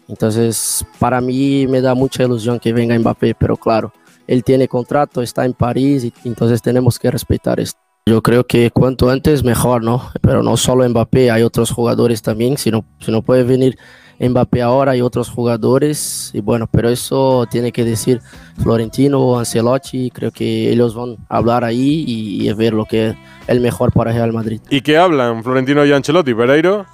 Entonces, 0.07 0.85
para 0.99 1.21
mí 1.21 1.65
me 1.67 1.81
da 1.81 1.95
mucha 1.95 2.23
ilusión 2.23 2.59
que 2.59 2.73
venga 2.73 2.97
Mbappé, 2.97 3.35
pero 3.35 3.57
claro, 3.57 3.91
él 4.27 4.43
tiene 4.43 4.67
contrato, 4.67 5.21
está 5.21 5.45
en 5.45 5.53
París 5.53 6.11
entonces 6.23 6.61
tenemos 6.61 6.99
que 6.99 7.09
respetar 7.09 7.59
esto. 7.59 7.79
Yo 8.07 8.21
creo 8.21 8.45
que 8.45 8.69
cuanto 8.69 9.09
antes 9.09 9.43
mejor, 9.43 9.83
¿no? 9.83 10.11
Pero 10.21 10.43
no 10.43 10.57
solo 10.57 10.87
Mbappé, 10.87 11.31
hay 11.31 11.41
otros 11.41 11.71
jugadores 11.71 12.21
también. 12.21 12.55
Si 12.55 12.69
no, 12.69 12.85
si 12.99 13.11
no 13.11 13.23
puede 13.23 13.43
venir 13.43 13.79
Mbappé 14.19 14.61
ahora, 14.61 14.93
hay 14.93 15.01
otros 15.01 15.29
jugadores. 15.29 16.31
Y 16.33 16.41
bueno, 16.41 16.67
pero 16.71 16.89
eso 16.89 17.45
tiene 17.49 17.71
que 17.71 17.83
decir 17.83 18.21
Florentino 18.61 19.37
Ancelotti. 19.37 20.11
Creo 20.11 20.31
que 20.31 20.71
ellos 20.71 20.95
van 20.95 21.17
a 21.29 21.37
hablar 21.37 21.63
ahí 21.63 22.03
y, 22.07 22.47
y 22.47 22.53
ver 22.53 22.73
lo 22.73 22.85
que 22.85 23.09
es 23.09 23.15
el 23.47 23.59
mejor 23.59 23.91
para 23.91 24.11
Real 24.11 24.33
Madrid. 24.33 24.59
¿Y 24.69 24.81
qué 24.81 24.97
hablan 24.97 25.43
Florentino 25.43 25.85
y 25.85 25.91
Ancelotti, 25.91 26.33
Pereiro? 26.33 26.85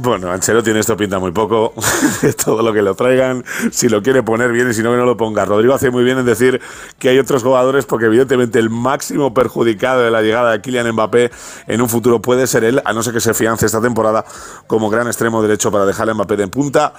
Bueno, 0.00 0.30
Ancelotti 0.30 0.70
en 0.70 0.76
esto 0.76 0.96
pinta 0.96 1.18
muy 1.18 1.32
poco. 1.32 1.74
Todo 2.44 2.62
lo 2.62 2.72
que 2.72 2.82
lo 2.82 2.94
traigan, 2.94 3.44
si 3.72 3.88
lo 3.88 4.00
quiere 4.00 4.22
poner 4.22 4.52
bien 4.52 4.70
y 4.70 4.72
si 4.72 4.80
no, 4.80 4.92
que 4.92 4.96
no 4.96 5.04
lo 5.04 5.16
ponga. 5.16 5.44
Rodrigo 5.44 5.74
hace 5.74 5.90
muy 5.90 6.04
bien 6.04 6.18
en 6.18 6.24
decir 6.24 6.60
que 7.00 7.08
hay 7.08 7.18
otros 7.18 7.42
jugadores 7.42 7.84
porque 7.84 8.06
evidentemente 8.06 8.60
el 8.60 8.70
máximo 8.70 9.34
perjudicado 9.34 10.02
de 10.02 10.12
la 10.12 10.22
llegada 10.22 10.52
de 10.52 10.60
Kylian 10.60 10.92
Mbappé 10.92 11.32
en 11.66 11.82
un 11.82 11.88
futuro 11.88 12.22
puede 12.22 12.46
ser 12.46 12.62
él, 12.62 12.80
a 12.84 12.92
no 12.92 13.02
ser 13.02 13.12
que 13.12 13.20
se 13.20 13.34
fiance 13.34 13.66
esta 13.66 13.80
temporada 13.80 14.24
como 14.68 14.88
gran 14.88 15.08
extremo 15.08 15.42
derecho 15.42 15.72
para 15.72 15.84
dejar 15.84 16.08
a 16.08 16.14
Mbappé 16.14 16.36
de 16.36 16.46
punta 16.46 16.92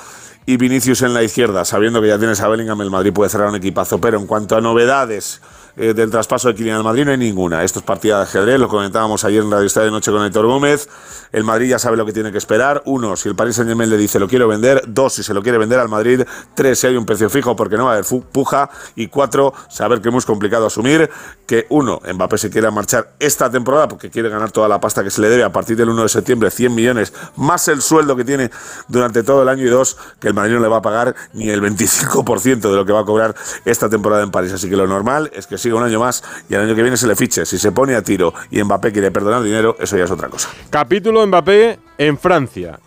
y 0.45 0.57
Vinicius 0.57 1.01
en 1.01 1.13
la 1.13 1.23
izquierda, 1.23 1.63
sabiendo 1.63 2.01
que 2.01 2.09
ya 2.09 2.17
tienes 2.17 2.41
a 2.41 2.49
Bellingham, 2.49 2.81
el 2.81 2.91
Madrid 2.91 3.13
puede 3.13 3.29
cerrar 3.29 3.47
un 3.47 3.55
equipazo. 3.55 4.01
Pero 4.01 4.19
en 4.19 4.27
cuanto 4.27 4.57
a 4.57 4.61
novedades 4.61 5.39
eh, 5.77 5.93
del 5.93 6.09
traspaso 6.09 6.49
de 6.49 6.55
Kylian 6.55 6.77
al 6.77 6.83
Madrid 6.83 7.05
no 7.05 7.11
hay 7.11 7.17
ninguna. 7.17 7.63
Esto 7.63 7.79
es 7.79 7.85
partida 7.85 8.17
de 8.17 8.23
ajedrez, 8.23 8.59
lo 8.59 8.67
comentábamos 8.67 9.23
ayer 9.23 9.43
en 9.43 9.51
Radio 9.51 9.65
Estadio 9.65 9.85
de 9.85 9.91
Noche 9.91 10.11
con 10.11 10.25
Héctor 10.25 10.45
Gómez. 10.45 10.89
El 11.31 11.43
Madrid 11.43 11.69
ya 11.69 11.79
sabe 11.79 11.97
lo 11.97 12.05
que 12.05 12.13
tiene 12.13 12.31
que 12.31 12.37
esperar. 12.37 12.81
Uno, 12.85 13.15
si 13.15 13.29
el 13.29 13.35
Paris 13.35 13.55
Saint 13.55 13.69
Germain 13.69 13.89
le 13.89 13.97
dice 13.97 14.19
lo 14.19 14.27
quiero 14.27 14.47
vender. 14.47 14.81
Dos, 14.87 15.13
si 15.13 15.23
se 15.23 15.33
lo 15.33 15.43
quiere 15.43 15.57
vender 15.57 15.79
al 15.79 15.89
Madrid. 15.89 16.23
Tres, 16.55 16.79
si 16.79 16.87
hay 16.87 16.95
un 16.95 17.05
precio 17.05 17.29
fijo 17.29 17.55
porque 17.55 17.77
no 17.77 17.85
va 17.85 17.91
a 17.91 17.93
haber 17.97 18.05
puja. 18.31 18.69
Y 18.95 19.07
cuatro, 19.07 19.53
saber 19.69 20.01
que 20.01 20.09
es 20.09 20.13
muy 20.13 20.23
complicado 20.23 20.65
asumir 20.65 21.09
que 21.45 21.65
uno, 21.69 21.99
Mbappé 22.13 22.37
se 22.37 22.49
quiere 22.49 22.69
marchar 22.71 23.13
esta 23.19 23.49
temporada 23.49 23.87
porque 23.87 24.09
quiere 24.09 24.29
ganar 24.29 24.51
toda 24.51 24.67
la 24.67 24.79
pasta 24.79 25.03
que 25.03 25.09
se 25.09 25.21
le 25.21 25.29
debe 25.29 25.43
a 25.43 25.51
partir 25.51 25.75
del 25.75 25.89
1 25.89 26.03
de 26.03 26.09
septiembre, 26.09 26.51
100 26.51 26.75
millones, 26.75 27.13
más 27.37 27.67
el 27.67 27.81
sueldo 27.81 28.15
que 28.15 28.23
tiene 28.23 28.51
durante 28.87 29.23
todo 29.23 29.43
el 29.43 29.49
año. 29.49 29.65
Y 29.65 29.69
dos, 29.69 29.97
que 30.19 30.27
el 30.29 30.33
Madrid 30.33 30.55
no 30.55 30.59
le 30.61 30.67
va 30.67 30.77
a 30.77 30.81
pagar 30.81 31.15
ni 31.33 31.49
el 31.49 31.61
25% 31.61 32.59
de 32.59 32.75
lo 32.75 32.85
que 32.85 32.93
va 32.93 33.01
a 33.01 33.05
cobrar 33.05 33.35
esta 33.65 33.89
temporada 33.89 34.23
en 34.23 34.31
París. 34.31 34.53
Así 34.53 34.69
que 34.69 34.75
lo 34.75 34.87
normal 34.87 35.31
es 35.33 35.47
que 35.47 35.57
siga 35.59 35.75
un 35.75 35.83
año 35.83 35.99
más 35.99 36.23
y 36.49 36.55
el 36.55 36.61
año 36.61 36.75
que 36.75 36.81
viene 36.81 36.97
se 36.97 37.05
le 37.07 37.15
fiche. 37.15 37.45
Si 37.45 37.57
se 37.59 37.71
pone 37.71 37.93
a 37.95 38.01
tiro 38.01 38.33
y 38.49 38.63
Mbappé 38.63 38.91
quiere 38.91 39.11
perdonar 39.11 39.43
dinero, 39.43 39.75
eso 39.79 39.97
ya 39.97 40.05
es 40.05 40.11
otra 40.11 40.29
cosa. 40.29 40.49
Capítulo 40.69 41.25
Mbappé 41.27 41.77
en 41.97 42.17
Francia. 42.17 42.79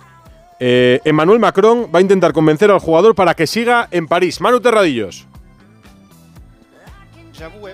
Eh, 0.58 1.00
Emmanuel 1.04 1.38
Macron 1.38 1.88
va 1.94 1.98
a 1.98 2.02
intentar 2.02 2.32
convencer 2.32 2.70
al 2.70 2.78
jugador 2.78 3.14
para 3.14 3.34
que 3.34 3.46
siga 3.46 3.88
en 3.90 4.06
París. 4.08 4.40
Manu 4.40 4.60
Terradillos. 4.60 5.26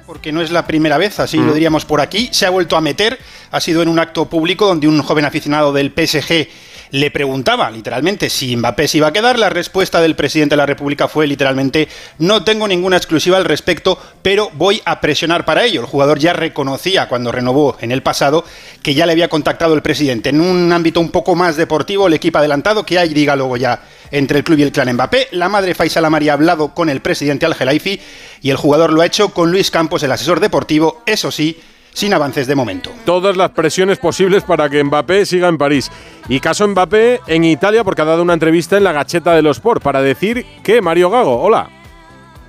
porque 0.07 0.33
no 0.33 0.40
es 0.40 0.50
la 0.50 0.67
primera 0.67 0.97
vez, 0.97 1.21
así 1.21 1.38
Mm. 1.38 1.47
lo 1.47 1.52
diríamos 1.52 1.85
por 1.85 2.00
aquí, 2.00 2.31
se 2.33 2.47
ha 2.47 2.50
vuelto 2.50 2.75
a 2.76 2.81
meter, 2.81 3.19
ha 3.50 3.61
sido 3.61 3.83
en 3.83 3.88
un 3.88 3.99
acto 3.99 4.25
público 4.25 4.67
donde 4.67 4.88
un 4.88 5.02
joven 5.02 5.26
aficionado 5.26 5.75
del 5.75 5.90
PSG 5.93 6.49
le 6.90 7.11
preguntaba 7.11 7.71
literalmente 7.71 8.30
si 8.30 8.57
Mbappé 8.57 8.88
se 8.88 8.99
iba 8.99 9.09
a 9.09 9.12
quedar, 9.12 9.38
la 9.38 9.50
respuesta 9.50 10.00
del 10.00 10.16
presidente 10.16 10.54
de 10.54 10.59
la 10.59 10.66
República 10.66 11.09
fue 11.09 11.26
literalmente 11.26 11.88
no 12.18 12.45
tengo 12.45 12.66
ninguna 12.66 12.97
exclusiva 12.97 13.37
al 13.37 13.45
respecto, 13.45 13.99
pero 14.23 14.50
voy 14.54 14.80
a 14.85 15.00
presionar 15.00 15.45
para 15.45 15.64
ello. 15.64 15.80
El 15.80 15.87
jugador 15.87 16.18
ya 16.18 16.33
reconocía 16.33 17.09
cuando 17.09 17.33
renovó 17.33 17.76
en 17.80 17.92
el 17.92 18.02
pasado 18.02 18.45
que 18.83 18.95
ya 18.95 19.07
le 19.07 19.12
había 19.12 19.28
contactado 19.28 19.75
el 19.75 19.83
presidente. 19.83 20.30
En 20.30 20.40
un 20.40 20.73
ámbito 20.73 21.00
un 21.00 21.10
poco 21.10 21.34
más 21.34 21.56
deportivo, 21.56 22.06
el 22.06 22.15
equipo 22.15 22.39
adelantado 22.39 22.84
que 22.84 22.99
hay 22.99 23.13
diálogo 23.15 23.56
ya 23.56 23.82
entre 24.10 24.39
el 24.39 24.45
club 24.45 24.58
y 24.58 24.63
el 24.63 24.73
clan 24.73 24.93
Mbappé. 24.93 25.28
La 25.32 25.49
madre 25.49 25.75
Faisal 25.75 26.04
Amari 26.04 26.28
ha 26.28 26.34
hablado 26.34 26.75
con 26.75 26.89
el 26.89 27.00
presidente 27.00 27.47
Al 27.47 27.54
Gelaifi 27.54 28.00
y 28.43 28.50
el 28.50 28.56
jugador 28.56 28.93
lo 28.93 29.02
ha 29.02 29.06
hecho 29.06 29.30
con 29.30 29.50
Luis 29.50 29.71
Campos, 29.71 30.02
el 30.02 30.13
asesor 30.13 30.41
deportivo, 30.41 31.02
eso 31.06 31.30
sí, 31.30 31.58
sin 31.93 32.15
avances 32.15 32.47
de 32.47 32.55
momento. 32.55 32.91
Todas 33.05 33.37
las 33.37 33.51
presiones 33.51 33.99
posibles 33.99 34.43
para 34.45 34.69
que 34.69 34.83
Mbappé 34.83 35.27
siga 35.27 35.49
en 35.49 35.59
París. 35.59 35.91
Y 36.29 36.41
caso 36.41 36.67
Mbappé 36.67 37.21
en 37.27 37.45
Italia 37.45 37.85
porque 37.85 38.03
ha 38.03 38.07
dado 38.07 38.23
una 38.23 38.35
entrevista 38.35 38.77
en 38.77 38.85
la 38.85 38.93
Gacheta 38.93 39.35
de 39.35 39.43
los 39.43 39.59
Sport 39.59 39.83
para 39.83 40.03
decir 40.03 40.47
que 40.63 40.81
Mario 40.81 41.11
Gago, 41.11 41.41
hola. 41.41 41.71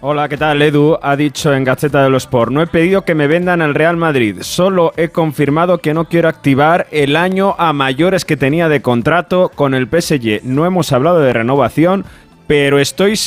Hola, 0.01 0.29
¿qué 0.29 0.37
tal? 0.37 0.61
Edu 0.61 0.97
ha 1.01 1.17
dicho 1.17 1.53
en 1.53 1.65
Gaceta 1.65 2.01
de 2.01 2.09
los 2.09 2.23
Sport, 2.23 2.53
no 2.53 2.61
he 2.61 2.67
pedido 2.67 3.03
que 3.03 3.15
me 3.15 3.27
vendan 3.27 3.61
al 3.61 3.75
Real 3.75 3.97
Madrid, 3.97 4.37
solo 4.39 4.93
he 4.95 5.09
confirmado 5.09 5.79
que 5.79 5.93
no 5.93 6.05
quiero 6.05 6.29
activar 6.29 6.87
el 6.91 7.17
año 7.17 7.53
a 7.57 7.73
mayores 7.73 8.23
que 8.23 8.37
tenía 8.37 8.69
de 8.69 8.81
contrato 8.81 9.51
con 9.53 9.73
el 9.73 9.89
PSG. 9.89 10.39
No 10.43 10.65
hemos 10.65 10.93
hablado 10.93 11.19
de 11.19 11.33
renovación, 11.33 12.05
pero 12.47 12.79
estoy, 12.79 13.19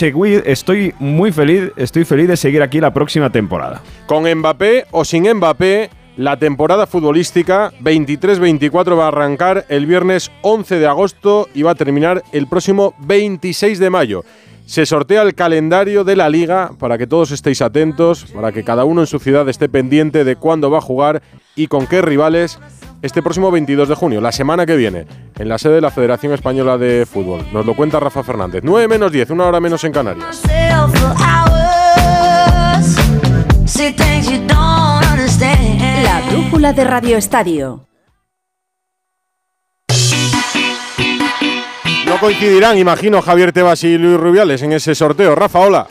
estoy 0.47 0.95
muy 0.99 1.31
feliz, 1.31 1.73
estoy 1.77 2.07
feliz 2.07 2.27
de 2.27 2.39
seguir 2.39 2.63
aquí 2.63 2.81
la 2.81 2.95
próxima 2.95 3.29
temporada. 3.29 3.83
Con 4.07 4.25
Mbappé 4.25 4.87
o 4.93 5.05
sin 5.05 5.31
Mbappé, 5.31 5.91
la 6.17 6.37
temporada 6.37 6.87
futbolística 6.87 7.73
23-24 7.81 8.99
va 8.99 9.05
a 9.05 9.09
arrancar 9.09 9.65
el 9.69 9.87
viernes 9.87 10.31
11 10.43 10.79
de 10.79 10.87
agosto 10.87 11.49
y 11.55 11.63
va 11.63 11.73
a 11.73 11.75
terminar 11.75 12.23
el 12.33 12.47
próximo 12.47 12.95
26 13.01 13.79
de 13.79 13.91
mayo. 13.91 14.25
Se 14.67 14.87
sortea 14.87 15.23
el 15.23 15.35
calendario 15.35 16.05
de 16.05 16.17
la 16.17 16.29
liga 16.29 16.73
para 16.79 16.97
que 16.97 17.07
todos 17.07 17.31
estéis 17.31 17.63
atentos, 17.63 18.27
para 18.35 18.53
que 18.53 18.63
cada 18.63 18.85
uno 18.85 19.01
en 19.01 19.07
su 19.07 19.19
ciudad 19.19 19.49
esté 19.49 19.69
pendiente 19.69 20.25
de 20.25 20.37
cuándo 20.37 20.71
va 20.71 20.79
a 20.79 20.83
jugar 20.83 21.23
y 21.57 21.67
con 21.67 21.87
qué 21.87 22.03
rivales 22.03 22.59
este 23.03 23.23
próximo 23.23 23.51
22 23.51 23.89
de 23.89 23.95
junio, 23.97 24.21
la 24.21 24.31
semana 24.31 24.65
que 24.65 24.77
viene, 24.77 25.07
en 25.37 25.49
la 25.49 25.59
sede 25.59 25.75
de 25.75 25.81
la 25.81 25.91
Federación 25.91 26.33
Española 26.33 26.79
de 26.79 27.05
Fútbol. 27.05 27.45
Nos 27.53 27.67
lo 27.67 27.75
cuenta 27.75 27.99
Rafa 27.99 28.23
Fernández. 28.23 28.63
9 28.65 28.87
menos 28.87 29.11
10, 29.11 29.31
una 29.31 29.47
hora 29.47 29.61
menos 29.61 29.83
en 29.83 29.93
Canarias. 29.93 30.43
La 36.63 36.73
de 36.73 36.85
Radio 36.85 37.17
Estadio. 37.17 37.89
No 42.07 42.21
coincidirán, 42.21 42.79
imagino, 42.79 43.21
Javier 43.21 43.53
Tebas 43.53 43.83
y 43.83 43.99
Luis 43.99 44.17
Rubiales 44.17 44.63
en 44.63 44.73
ese 44.73 44.95
sorteo. 44.95 45.35
Rafa, 45.35 45.59
hola. 45.59 45.89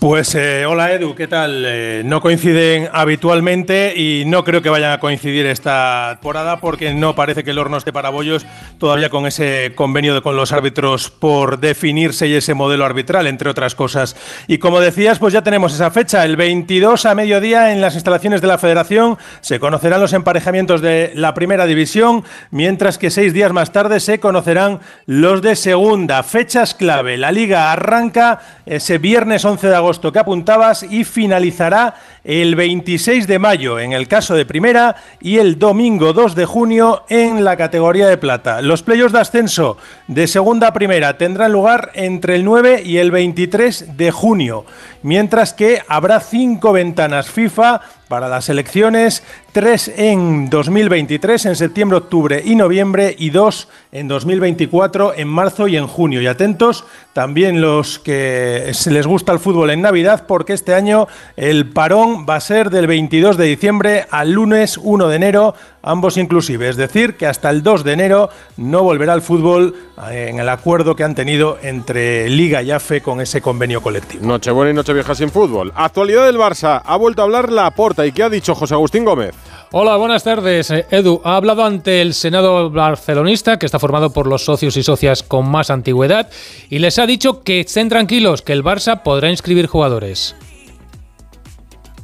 Pues 0.00 0.34
eh, 0.34 0.66
hola 0.66 0.92
Edu, 0.92 1.14
¿qué 1.14 1.26
tal? 1.26 1.64
Eh, 1.66 2.02
no 2.04 2.20
coinciden 2.20 2.90
habitualmente 2.92 3.94
y 3.96 4.24
no 4.26 4.44
creo 4.44 4.60
que 4.60 4.68
vayan 4.68 4.92
a 4.92 5.00
coincidir 5.00 5.46
esta 5.46 6.18
temporada 6.20 6.60
porque 6.60 6.92
no 6.92 7.14
parece 7.14 7.42
que 7.42 7.52
el 7.52 7.58
horno 7.58 7.78
esté 7.78 7.90
para 7.90 8.10
bollos 8.10 8.44
todavía 8.76 9.08
con 9.08 9.24
ese 9.26 9.72
convenio 9.74 10.12
de- 10.14 10.20
con 10.20 10.36
los 10.36 10.52
árbitros 10.52 11.08
por 11.10 11.58
definirse 11.58 12.26
y 12.26 12.34
ese 12.34 12.52
modelo 12.52 12.84
arbitral, 12.84 13.26
entre 13.26 13.48
otras 13.48 13.74
cosas. 13.74 14.14
Y 14.46 14.58
como 14.58 14.78
decías, 14.80 15.18
pues 15.18 15.32
ya 15.32 15.40
tenemos 15.40 15.72
esa 15.72 15.90
fecha, 15.90 16.22
el 16.26 16.36
22 16.36 17.06
a 17.06 17.14
mediodía 17.14 17.72
en 17.72 17.80
las 17.80 17.94
instalaciones 17.94 18.42
de 18.42 18.48
la 18.48 18.58
Federación 18.58 19.16
se 19.40 19.58
conocerán 19.58 20.02
los 20.02 20.12
emparejamientos 20.12 20.82
de 20.82 21.12
la 21.14 21.32
primera 21.32 21.64
división, 21.64 22.24
mientras 22.50 22.98
que 22.98 23.10
seis 23.10 23.32
días 23.32 23.54
más 23.54 23.72
tarde 23.72 24.00
se 24.00 24.20
conocerán 24.20 24.80
los 25.06 25.40
de 25.40 25.56
segunda. 25.56 26.22
Fechas 26.24 26.74
clave, 26.74 27.16
la 27.16 27.32
liga 27.32 27.72
arranca 27.72 28.40
ese 28.66 28.98
viernes 28.98 29.46
11 29.46 29.68
de 29.68 29.76
agosto 29.76 29.93
que 29.98 30.18
apuntabas 30.18 30.82
y 30.82 31.04
finalizará 31.04 31.94
el 32.24 32.56
26 32.56 33.26
de 33.26 33.38
mayo 33.38 33.78
en 33.78 33.92
el 33.92 34.08
caso 34.08 34.34
de 34.34 34.46
primera 34.46 34.96
y 35.20 35.38
el 35.38 35.58
domingo 35.58 36.12
2 36.12 36.34
de 36.34 36.46
junio 36.46 37.04
en 37.08 37.44
la 37.44 37.56
categoría 37.56 38.08
de 38.08 38.16
plata. 38.16 38.62
Los 38.62 38.82
playoffs 38.82 39.12
de 39.12 39.20
ascenso 39.20 39.76
de 40.08 40.26
segunda 40.26 40.68
a 40.68 40.72
primera 40.72 41.18
tendrán 41.18 41.52
lugar 41.52 41.90
entre 41.94 42.36
el 42.36 42.44
9 42.44 42.82
y 42.84 42.96
el 42.96 43.10
23 43.10 43.96
de 43.96 44.10
junio, 44.10 44.64
mientras 45.02 45.52
que 45.52 45.82
habrá 45.86 46.20
cinco 46.20 46.72
ventanas 46.72 47.30
FIFA 47.30 47.82
para 48.14 48.28
las 48.28 48.48
elecciones, 48.48 49.24
tres 49.52 49.90
en 49.96 50.48
2023, 50.48 51.46
en 51.46 51.56
septiembre, 51.56 51.98
octubre 51.98 52.40
y 52.44 52.54
noviembre, 52.54 53.12
y 53.18 53.30
dos 53.30 53.68
en 53.90 54.06
2024, 54.06 55.14
en 55.16 55.26
marzo 55.26 55.66
y 55.66 55.76
en 55.76 55.88
junio. 55.88 56.22
Y 56.22 56.28
atentos 56.28 56.84
también 57.12 57.60
los 57.60 57.98
que 57.98 58.70
les 58.86 59.06
gusta 59.06 59.32
el 59.32 59.40
fútbol 59.40 59.70
en 59.70 59.82
Navidad, 59.82 60.26
porque 60.28 60.52
este 60.52 60.74
año 60.74 61.08
el 61.36 61.70
parón 61.70 62.13
va 62.22 62.36
a 62.36 62.40
ser 62.40 62.70
del 62.70 62.86
22 62.86 63.36
de 63.36 63.46
diciembre 63.46 64.06
al 64.10 64.30
lunes 64.30 64.78
1 64.80 65.08
de 65.08 65.16
enero, 65.16 65.54
ambos 65.82 66.16
inclusive. 66.16 66.68
Es 66.68 66.76
decir, 66.76 67.16
que 67.16 67.26
hasta 67.26 67.50
el 67.50 67.62
2 67.62 67.82
de 67.82 67.92
enero 67.92 68.30
no 68.56 68.82
volverá 68.82 69.12
al 69.12 69.22
fútbol 69.22 69.74
eh, 70.10 70.28
en 70.30 70.38
el 70.38 70.48
acuerdo 70.48 70.94
que 70.94 71.04
han 71.04 71.14
tenido 71.14 71.58
entre 71.62 72.28
Liga 72.30 72.62
y 72.62 72.70
AFE 72.70 73.00
con 73.00 73.20
ese 73.20 73.40
convenio 73.40 73.82
colectivo. 73.82 74.26
Nochebuena 74.26 74.70
y 74.70 74.74
Nochevieja 74.74 75.14
sin 75.14 75.30
fútbol. 75.30 75.72
Actualidad 75.74 76.26
del 76.26 76.38
Barça. 76.38 76.82
Ha 76.84 76.96
vuelto 76.96 77.22
a 77.22 77.24
hablar 77.24 77.50
la 77.50 77.70
porta. 77.72 78.06
¿Y 78.06 78.12
qué 78.12 78.22
ha 78.22 78.30
dicho 78.30 78.54
José 78.54 78.74
Agustín 78.74 79.04
Gómez? 79.04 79.34
Hola, 79.72 79.96
buenas 79.96 80.22
tardes. 80.22 80.70
Eh, 80.70 80.86
Edu 80.90 81.20
ha 81.24 81.36
hablado 81.36 81.64
ante 81.64 82.00
el 82.00 82.14
Senado 82.14 82.70
barcelonista, 82.70 83.58
que 83.58 83.66
está 83.66 83.80
formado 83.80 84.10
por 84.10 84.28
los 84.28 84.44
socios 84.44 84.76
y 84.76 84.82
socias 84.84 85.22
con 85.24 85.50
más 85.50 85.70
antigüedad, 85.70 86.30
y 86.70 86.78
les 86.78 86.98
ha 87.00 87.06
dicho 87.06 87.42
que 87.42 87.60
estén 87.60 87.88
tranquilos, 87.88 88.42
que 88.42 88.52
el 88.52 88.62
Barça 88.62 89.02
podrá 89.02 89.30
inscribir 89.30 89.66
jugadores. 89.66 90.36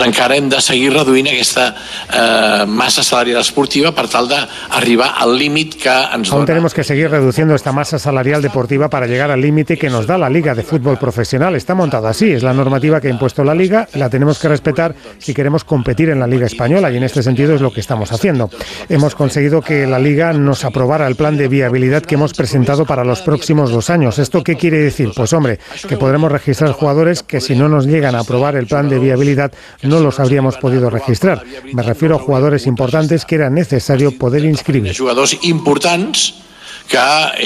Encara 0.06 0.36
hem 0.36 0.48
de 0.48 0.60
seguir 0.60 0.92
reduint 0.92 1.28
aquesta 1.28 1.74
eh, 2.12 2.66
massa 2.66 3.02
salarial 3.02 3.40
esportiva 3.40 3.92
per 3.92 4.06
tal 4.08 4.28
d'arribar 4.28 5.14
al 5.20 5.36
límit 5.38 5.76
que 5.80 5.90
ens 5.90 6.30
Aún 6.30 6.40
dona. 6.40 6.46
tenemos 6.46 6.74
que 6.74 6.84
seguir 6.84 7.10
reduciendo 7.10 7.54
esta 7.54 7.72
masa 7.72 7.98
salarial 7.98 8.42
deportiva 8.42 8.88
para 8.88 9.06
llegar 9.06 9.30
al 9.30 9.40
límite 9.40 9.76
que 9.76 9.90
nos 9.90 10.06
da 10.06 10.18
la 10.18 10.30
Liga 10.30 10.54
de 10.54 10.62
Fútbol 10.62 10.98
Profesional. 10.98 11.56
Está 11.56 11.74
montada 11.74 12.10
así, 12.10 12.30
es 12.30 12.42
la 12.42 12.52
normativa 12.52 13.00
que 13.00 13.08
ha 13.08 13.10
impuesto 13.10 13.44
la 13.44 13.54
Liga 13.54 13.88
la 13.94 14.08
tenemos 14.08 14.38
que 14.38 14.48
respetar 14.48 14.94
si 15.18 15.34
queremos 15.34 15.64
competir 15.64 16.10
en 16.10 16.20
la 16.20 16.26
Liga 16.26 16.46
Española 16.46 16.90
y 16.90 16.96
en 16.96 17.02
este 17.02 17.22
sentido 17.22 17.54
es 17.54 17.60
lo 17.60 17.72
que 17.72 17.80
estamos 17.80 18.12
haciendo. 18.12 18.50
Hemos 18.88 19.14
conseguido 19.14 19.60
que 19.62 19.86
la 19.86 19.98
Liga 19.98 20.32
nos 20.32 20.64
aprobara 20.64 21.06
el 21.06 21.16
plan 21.16 21.36
de 21.36 21.48
viabilidad 21.48 22.02
que 22.02 22.14
hemos 22.14 22.32
presentado 22.34 22.86
para 22.86 23.04
los 23.04 23.20
próximos 23.20 23.70
dos 23.70 23.90
años. 23.90 24.18
¿Esto 24.18 24.42
qué 24.42 24.56
quiere 24.56 24.78
decir? 24.78 25.10
Pues 25.14 25.32
hombre, 25.32 25.58
que 25.88 25.96
podremos 25.96 26.30
registrar 26.30 26.72
jugadores 26.72 27.22
que 27.22 27.40
si 27.40 27.54
no 27.56 27.68
nos 27.68 27.86
llegan 27.86 28.14
a 28.14 28.20
aprobar 28.20 28.56
el 28.56 28.66
plan 28.66 28.88
de 28.88 28.98
viabilidad 28.98 29.52
no 29.82 29.89
los 29.98 30.20
habríamos 30.20 30.58
podido 30.58 30.90
registrar. 30.90 31.42
Me 31.72 31.82
refiero 31.82 32.16
a 32.16 32.18
jugadores 32.18 32.66
importantes 32.66 33.24
que 33.24 33.36
era 33.36 33.50
necesario 33.50 34.16
poder 34.16 34.44
inscribir. 34.44 34.96
Jugadors 34.96 35.38
importants 35.42 36.34
que 36.90 36.98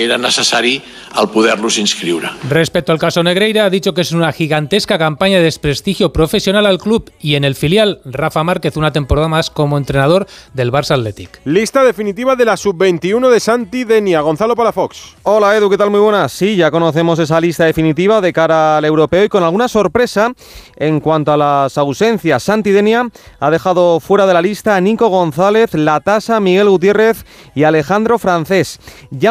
era 0.05 0.17
necessari 0.17 0.83
el 1.21 1.29
poder-los 1.29 1.79
inscriure. 1.79 2.29
Respecto 2.49 2.91
al 2.91 2.99
caso 2.99 3.23
Negreira, 3.23 3.67
ha 3.67 3.71
dicho 3.71 3.95
que 3.95 4.01
es 4.01 4.11
una 4.11 4.33
gigantesca 4.33 4.99
campaña 4.99 5.37
de 5.37 5.45
desprestigio 5.45 6.13
profesional 6.13 6.67
al 6.67 6.79
club 6.79 7.13
y 7.21 7.37
en 7.37 7.45
el 7.45 7.55
filial, 7.55 8.01
Rafa 8.05 8.43
Márquez 8.43 8.77
una 8.77 8.93
temporada 8.93 9.29
más 9.29 9.51
como 9.51 9.79
entrenador 9.79 10.27
del 10.55 10.73
Barça 10.73 10.95
Athletic. 10.95 11.41
Lista 11.45 11.85
definitiva 11.85 12.35
de 12.35 12.47
la 12.47 12.57
sub-21 12.57 13.31
de 13.31 13.39
Santi 13.39 13.85
Denia. 13.85 14.23
Gonzalo 14.23 14.57
Palafox. 14.57 15.15
Hola 15.23 15.57
Edu, 15.57 15.71
¿qué 15.71 15.77
tal? 15.77 15.91
Muy 15.91 16.01
buenas. 16.01 16.33
Sí, 16.33 16.57
ya 16.57 16.71
conocemos 16.71 17.19
esa 17.19 17.41
lista 17.41 17.65
definitiva 17.65 18.21
de 18.21 18.33
cara 18.33 18.79
al 18.79 18.85
europeo 18.85 19.25
y 19.25 19.29
con 19.29 19.45
alguna 19.45 19.69
sorpresa 19.69 20.33
en 20.77 21.01
cuanto 21.01 21.33
a 21.33 21.37
las 21.37 21.79
ausencias. 21.79 22.43
Santi 22.43 22.71
Denia 22.71 23.09
ha 23.39 23.51
dejado 23.51 24.01
fuera 24.01 24.27
de 24.27 24.35
la 24.35 24.43
lista 24.43 24.75
a 24.75 24.81
Nico 24.81 25.09
González, 25.09 25.75
Latasa, 25.75 26.41
Miguel 26.41 26.71
Gutiérrez 26.71 27.25
y 27.55 27.65
Alejandro 27.65 28.19
Francés. 28.19 28.81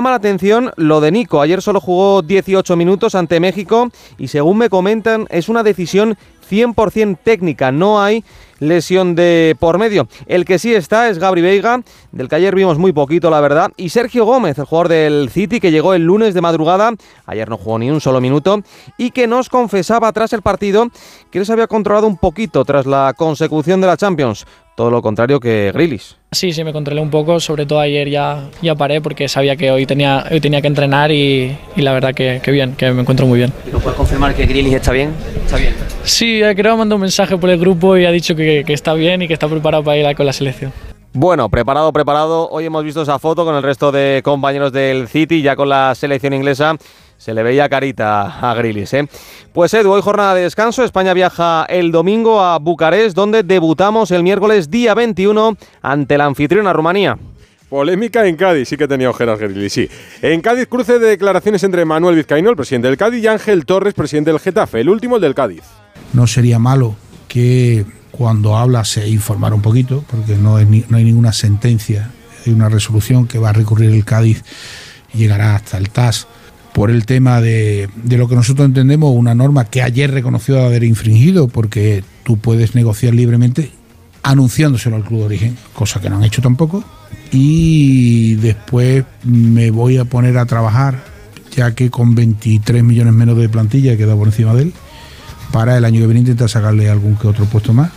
Llama 0.03 0.09
la 0.09 0.17
atención 0.17 0.69
lo 0.75 0.99
de 0.99 1.13
Nico. 1.13 1.39
Ayer 1.39 1.61
solo 1.61 1.79
jugó 1.79 2.21
18 2.21 2.75
minutos 2.75 3.15
ante 3.15 3.39
México 3.39 3.89
y 4.17 4.27
según 4.27 4.57
me 4.57 4.67
comentan 4.67 5.27
es 5.29 5.47
una 5.47 5.63
decisión 5.63 6.17
100% 6.51 7.19
técnica. 7.23 7.71
No 7.71 8.01
hay 8.01 8.25
lesión 8.59 9.15
de 9.15 9.55
por 9.59 9.77
medio. 9.77 10.07
El 10.25 10.43
que 10.43 10.59
sí 10.59 10.73
está 10.73 11.09
es 11.09 11.19
Gabri 11.19 11.41
Veiga, 11.41 11.81
del 12.11 12.27
que 12.27 12.35
ayer 12.35 12.55
vimos 12.55 12.77
muy 12.77 12.91
poquito, 12.91 13.29
la 13.29 13.41
verdad, 13.41 13.71
y 13.77 13.89
Sergio 13.89 14.25
Gómez, 14.25 14.57
el 14.57 14.65
jugador 14.65 14.89
del 14.89 15.29
City, 15.29 15.59
que 15.59 15.71
llegó 15.71 15.93
el 15.93 16.03
lunes 16.03 16.33
de 16.33 16.41
madrugada, 16.41 16.91
ayer 17.25 17.49
no 17.49 17.57
jugó 17.57 17.79
ni 17.79 17.89
un 17.89 18.01
solo 18.01 18.21
minuto, 18.21 18.61
y 18.97 19.11
que 19.11 19.27
nos 19.27 19.49
confesaba 19.49 20.11
tras 20.11 20.33
el 20.33 20.41
partido 20.41 20.87
que 21.31 21.39
les 21.39 21.49
había 21.49 21.67
controlado 21.67 22.07
un 22.07 22.17
poquito 22.17 22.63
tras 22.65 22.85
la 22.85 23.13
consecución 23.15 23.81
de 23.81 23.87
la 23.87 23.97
Champions. 23.97 24.45
Todo 24.75 24.89
lo 24.89 25.03
contrario 25.03 25.39
que 25.39 25.71
Grilis. 25.71 26.17
Sí, 26.31 26.51
sí, 26.51 26.63
me 26.63 26.73
controlé 26.73 26.99
un 26.99 27.11
poco, 27.11 27.39
sobre 27.39 27.67
todo 27.67 27.79
ayer 27.79 28.09
ya, 28.09 28.49
ya 28.61 28.73
paré 28.73 29.01
porque 29.01 29.27
sabía 29.27 29.55
que 29.55 29.69
hoy 29.69 29.85
tenía, 29.85 30.25
hoy 30.31 30.41
tenía 30.41 30.61
que 30.61 30.67
entrenar 30.67 31.11
y, 31.11 31.55
y 31.75 31.81
la 31.83 31.93
verdad 31.93 32.13
que, 32.15 32.41
que 32.43 32.49
bien, 32.49 32.75
que 32.75 32.91
me 32.91 33.01
encuentro 33.01 33.27
muy 33.27 33.37
bien. 33.37 33.53
¿No 33.71 33.77
puedes 33.77 33.95
confirmar 33.95 34.33
que 34.33 34.47
Grilis 34.47 34.73
está 34.73 34.91
bien? 34.91 35.13
Está 35.45 35.57
bien. 35.57 35.75
Sí, 36.03 36.41
eh, 36.41 36.55
creo 36.55 36.73
que 36.73 36.79
mandó 36.79 36.95
un 36.95 37.01
mensaje 37.01 37.37
por 37.37 37.51
el 37.51 37.59
grupo 37.59 37.97
y 37.97 38.05
ha 38.05 38.11
dicho 38.11 38.35
que, 38.35 38.63
que 38.65 38.73
está 38.73 38.95
bien 38.95 39.21
y 39.21 39.27
que 39.27 39.33
está 39.33 39.47
preparado 39.47 39.83
para 39.83 39.97
ir 39.97 40.15
con 40.15 40.25
la 40.25 40.33
selección. 40.33 40.73
Bueno, 41.15 41.47
preparado, 41.47 41.93
preparado. 41.93 42.49
Hoy 42.49 42.65
hemos 42.65 42.83
visto 42.83 43.03
esa 43.03 43.19
foto 43.19 43.45
con 43.45 43.55
el 43.55 43.61
resto 43.61 43.91
de 43.91 44.21
compañeros 44.23 44.71
del 44.73 45.07
City, 45.07 45.43
ya 45.43 45.55
con 45.55 45.69
la 45.69 45.93
selección 45.93 46.33
inglesa. 46.33 46.75
Se 47.23 47.33
le 47.33 47.41
veía 47.41 47.69
carita 47.69 48.23
a 48.49 48.53
Grilis, 48.53 48.93
¿eh? 48.95 49.07
Pues 49.53 49.73
Edu, 49.73 49.91
hoy 49.93 50.01
jornada 50.01 50.35
de 50.35 50.41
descanso. 50.41 50.83
España 50.83 51.13
viaja 51.13 51.65
el 51.69 51.89
domingo 51.89 52.41
a 52.41 52.59
Bucarest, 52.59 53.15
donde 53.15 53.43
debutamos 53.43 54.11
el 54.11 54.23
miércoles 54.23 54.69
día 54.69 54.93
21 54.93 55.55
ante 55.81 56.17
la 56.17 56.25
anfitriona 56.25 56.73
Rumanía. 56.73 57.17
Polémica 57.69 58.27
en 58.27 58.35
Cádiz, 58.35 58.67
sí 58.67 58.75
que 58.75 58.89
tenía 58.89 59.09
ojeras 59.09 59.39
Guerrili, 59.39 59.69
sí. 59.69 59.87
En 60.21 60.41
Cádiz, 60.41 60.67
cruce 60.67 60.99
de 60.99 61.07
declaraciones 61.11 61.63
entre 61.63 61.85
Manuel 61.85 62.17
Vizcaíno, 62.17 62.49
el 62.49 62.57
presidente 62.57 62.89
del 62.89 62.97
Cádiz, 62.97 63.23
y 63.23 63.27
Ángel 63.27 63.65
Torres, 63.65 63.93
presidente 63.93 64.29
del 64.29 64.41
Getafe, 64.41 64.81
el 64.81 64.89
último 64.89 65.15
el 65.15 65.21
del 65.21 65.33
Cádiz. 65.33 65.63
no 66.11 66.27
sería 66.27 66.59
malo 66.59 66.93
que 67.29 67.85
cuando 68.11 68.57
habla 68.57 68.83
se 68.83 69.07
informara 69.07 69.55
un 69.55 69.61
poquito, 69.61 70.03
porque 70.11 70.35
no, 70.35 70.59
es 70.59 70.67
ni- 70.67 70.83
no 70.89 70.97
hay 70.97 71.05
ninguna 71.05 71.31
sentencia, 71.31 72.11
hay 72.45 72.51
una 72.51 72.67
resolución 72.67 73.27
que 73.27 73.39
va 73.39 73.51
a 73.51 73.53
recurrir 73.53 73.91
el 73.91 74.03
Cádiz 74.03 74.43
y 75.13 75.19
llegará 75.19 75.55
hasta 75.55 75.77
el 75.77 75.89
TAS 75.89 76.27
por 76.73 76.89
el 76.89 77.05
tema 77.05 77.39
de, 77.39 77.89
lo 78.09 78.27
que 78.27 78.35
nosotros 78.35 78.65
entendemos 78.65 79.13
una 79.15 79.35
norma 79.35 79.65
que 79.65 79.81
ayer 79.81 80.11
reconoció 80.11 80.63
haber 80.63 80.83
infringido, 80.83 81.47
porque 81.47 82.03
tú 82.23 82.37
puedes 82.37 82.75
negociar 82.75 83.13
libremente 83.13 83.71
anunciándoselo 84.23 84.95
al 84.95 85.03
club 85.03 85.19
de 85.19 85.25
origen, 85.25 85.57
cosa 85.73 86.01
que 86.01 86.09
no 86.09 86.17
han 86.17 86.23
hecho 86.23 86.41
tampoco, 86.41 86.83
y 87.31 88.35
después 88.35 89.03
me 89.23 89.69
voy 89.69 89.97
a 89.97 90.05
poner 90.05 90.37
a 90.37 90.45
trabajar, 90.45 91.03
ya 91.55 91.75
que 91.75 91.89
con 91.89 92.15
23 92.15 92.83
millones 92.83 93.13
menos 93.13 93.37
de 93.37 93.49
plantilla 93.49 93.93
he 93.93 93.97
quedado 93.97 94.17
por 94.17 94.27
encima 94.27 94.53
de 94.53 94.63
él, 94.63 94.73
para 95.51 95.77
el 95.77 95.85
año 95.85 95.99
que 95.99 96.07
viene 96.07 96.21
intentar 96.21 96.49
sacarle 96.49 96.89
algún 96.89 97.15
que 97.15 97.27
otro 97.27 97.45
puesto 97.45 97.73
más. 97.73 97.91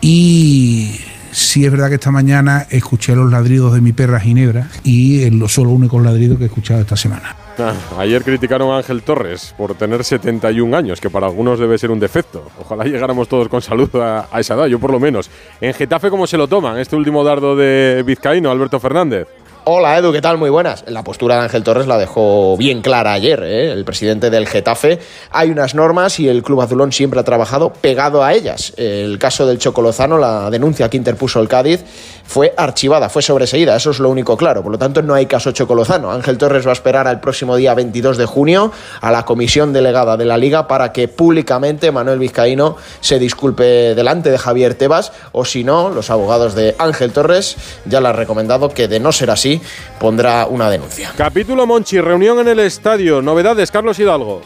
Y 0.00 0.96
sí 1.30 1.64
es 1.64 1.70
verdad 1.70 1.88
que 1.88 1.96
esta 1.96 2.10
mañana 2.10 2.66
escuché 2.70 3.14
los 3.14 3.30
ladridos 3.30 3.74
de 3.74 3.80
mi 3.80 3.92
perra 3.92 4.18
Ginebra 4.18 4.68
y 4.82 5.20
es 5.22 5.32
lo 5.32 5.48
solo 5.48 5.70
único 5.70 6.00
ladrido 6.00 6.36
que 6.36 6.44
he 6.44 6.46
escuchado 6.46 6.80
esta 6.80 6.96
semana. 6.96 7.36
Ayer 7.98 8.22
criticaron 8.22 8.70
a 8.70 8.78
Ángel 8.78 9.02
Torres 9.02 9.54
por 9.56 9.74
tener 9.74 10.04
71 10.04 10.76
años, 10.76 11.00
que 11.00 11.10
para 11.10 11.26
algunos 11.26 11.58
debe 11.58 11.78
ser 11.78 11.90
un 11.90 12.00
defecto. 12.00 12.44
Ojalá 12.60 12.84
llegáramos 12.84 13.28
todos 13.28 13.48
con 13.48 13.62
salud 13.62 13.94
a, 13.96 14.28
a 14.30 14.40
esa 14.40 14.54
edad, 14.54 14.66
yo 14.66 14.78
por 14.78 14.92
lo 14.92 15.00
menos. 15.00 15.30
En 15.60 15.74
Getafe, 15.74 16.10
¿cómo 16.10 16.26
se 16.26 16.36
lo 16.36 16.48
toman 16.48 16.78
este 16.78 16.96
último 16.96 17.24
dardo 17.24 17.56
de 17.56 18.02
Vizcaíno, 18.06 18.50
Alberto 18.50 18.80
Fernández? 18.80 19.28
Hola 19.64 19.98
Edu, 19.98 20.10
¿qué 20.10 20.22
tal? 20.22 20.38
Muy 20.38 20.48
buenas. 20.48 20.84
La 20.86 21.04
postura 21.04 21.36
de 21.36 21.42
Ángel 21.42 21.62
Torres 21.62 21.86
la 21.86 21.98
dejó 21.98 22.56
bien 22.56 22.80
clara 22.80 23.12
ayer, 23.12 23.42
¿eh? 23.42 23.70
el 23.70 23.84
presidente 23.84 24.30
del 24.30 24.46
Getafe. 24.46 24.98
Hay 25.32 25.50
unas 25.50 25.74
normas 25.74 26.18
y 26.18 26.28
el 26.28 26.42
Club 26.42 26.62
Azulón 26.62 26.92
siempre 26.92 27.20
ha 27.20 27.24
trabajado 27.24 27.70
pegado 27.70 28.24
a 28.24 28.32
ellas. 28.32 28.72
El 28.78 29.18
caso 29.18 29.46
del 29.46 29.58
Chocolozano, 29.58 30.16
la 30.16 30.48
denuncia 30.48 30.88
que 30.88 30.96
interpuso 30.96 31.40
el 31.42 31.48
Cádiz, 31.48 31.84
fue 32.24 32.54
archivada, 32.56 33.10
fue 33.10 33.20
sobreseída, 33.20 33.76
eso 33.76 33.90
es 33.90 33.98
lo 33.98 34.08
único 34.08 34.34
claro. 34.34 34.62
Por 34.62 34.72
lo 34.72 34.78
tanto, 34.78 35.02
no 35.02 35.12
hay 35.12 35.26
caso 35.26 35.52
Chocolozano. 35.52 36.10
Ángel 36.10 36.38
Torres 36.38 36.64
va 36.64 36.70
a 36.70 36.72
esperar 36.72 37.06
al 37.06 37.20
próximo 37.20 37.54
día 37.56 37.74
22 37.74 38.16
de 38.16 38.24
junio 38.24 38.72
a 39.02 39.10
la 39.10 39.26
comisión 39.26 39.74
delegada 39.74 40.16
de 40.16 40.24
la 40.24 40.38
Liga 40.38 40.68
para 40.68 40.90
que 40.90 41.06
públicamente 41.06 41.92
Manuel 41.92 42.18
Vizcaíno 42.18 42.76
se 43.02 43.18
disculpe 43.18 43.94
delante 43.94 44.30
de 44.30 44.38
Javier 44.38 44.74
Tebas 44.74 45.12
o 45.32 45.44
si 45.44 45.64
no, 45.64 45.90
los 45.90 46.08
abogados 46.08 46.54
de 46.54 46.76
Ángel 46.78 47.12
Torres 47.12 47.56
ya 47.84 48.00
le 48.00 48.08
han 48.08 48.16
recomendado 48.16 48.70
que 48.70 48.88
de 48.88 49.00
no 49.00 49.12
ser 49.12 49.30
así 49.30 49.49
pondrá 49.98 50.46
una 50.46 50.68
denuncia. 50.68 51.12
Capítulo 51.16 51.66
Monchi, 51.66 52.00
reunión 52.00 52.38
en 52.40 52.48
el 52.48 52.58
estadio. 52.60 53.22
Novedades, 53.22 53.70
Carlos 53.70 53.98
Hidalgo. 53.98 54.42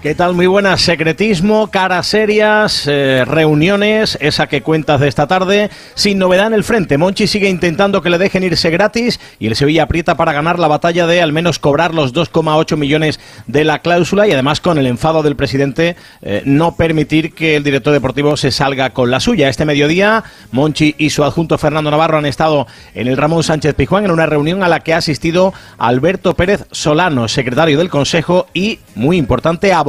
¿Qué 0.00 0.14
tal? 0.14 0.32
Muy 0.34 0.46
buenas. 0.46 0.82
Secretismo, 0.82 1.72
caras 1.72 2.06
serias, 2.06 2.84
eh, 2.86 3.24
reuniones, 3.26 4.16
esa 4.20 4.46
que 4.46 4.62
cuentas 4.62 5.00
de 5.00 5.08
esta 5.08 5.26
tarde. 5.26 5.70
Sin 5.96 6.18
novedad 6.18 6.46
en 6.46 6.52
el 6.52 6.62
frente. 6.62 6.96
Monchi 6.96 7.26
sigue 7.26 7.48
intentando 7.48 8.00
que 8.00 8.08
le 8.08 8.18
dejen 8.18 8.44
irse 8.44 8.70
gratis 8.70 9.18
y 9.40 9.48
el 9.48 9.56
Sevilla 9.56 9.82
aprieta 9.82 10.16
para 10.16 10.32
ganar 10.32 10.60
la 10.60 10.68
batalla 10.68 11.08
de 11.08 11.20
al 11.20 11.32
menos 11.32 11.58
cobrar 11.58 11.94
los 11.94 12.14
2,8 12.14 12.76
millones 12.76 13.18
de 13.48 13.64
la 13.64 13.80
cláusula 13.80 14.28
y 14.28 14.30
además 14.30 14.60
con 14.60 14.78
el 14.78 14.86
enfado 14.86 15.24
del 15.24 15.34
presidente 15.34 15.96
eh, 16.22 16.42
no 16.44 16.76
permitir 16.76 17.34
que 17.34 17.56
el 17.56 17.64
director 17.64 17.92
deportivo 17.92 18.36
se 18.36 18.52
salga 18.52 18.90
con 18.90 19.10
la 19.10 19.18
suya. 19.18 19.48
Este 19.48 19.64
mediodía, 19.64 20.22
Monchi 20.52 20.94
y 20.96 21.10
su 21.10 21.24
adjunto 21.24 21.58
Fernando 21.58 21.90
Navarro 21.90 22.18
han 22.18 22.26
estado 22.26 22.68
en 22.94 23.08
el 23.08 23.16
Ramón 23.16 23.42
Sánchez 23.42 23.74
Pijuán 23.74 24.04
en 24.04 24.12
una 24.12 24.26
reunión 24.26 24.62
a 24.62 24.68
la 24.68 24.78
que 24.78 24.94
ha 24.94 24.98
asistido 24.98 25.52
Alberto 25.76 26.34
Pérez 26.34 26.66
Solano, 26.70 27.26
secretario 27.26 27.78
del 27.78 27.90
Consejo 27.90 28.46
y, 28.54 28.78
muy 28.94 29.16
importante, 29.16 29.72
abogado 29.72 29.87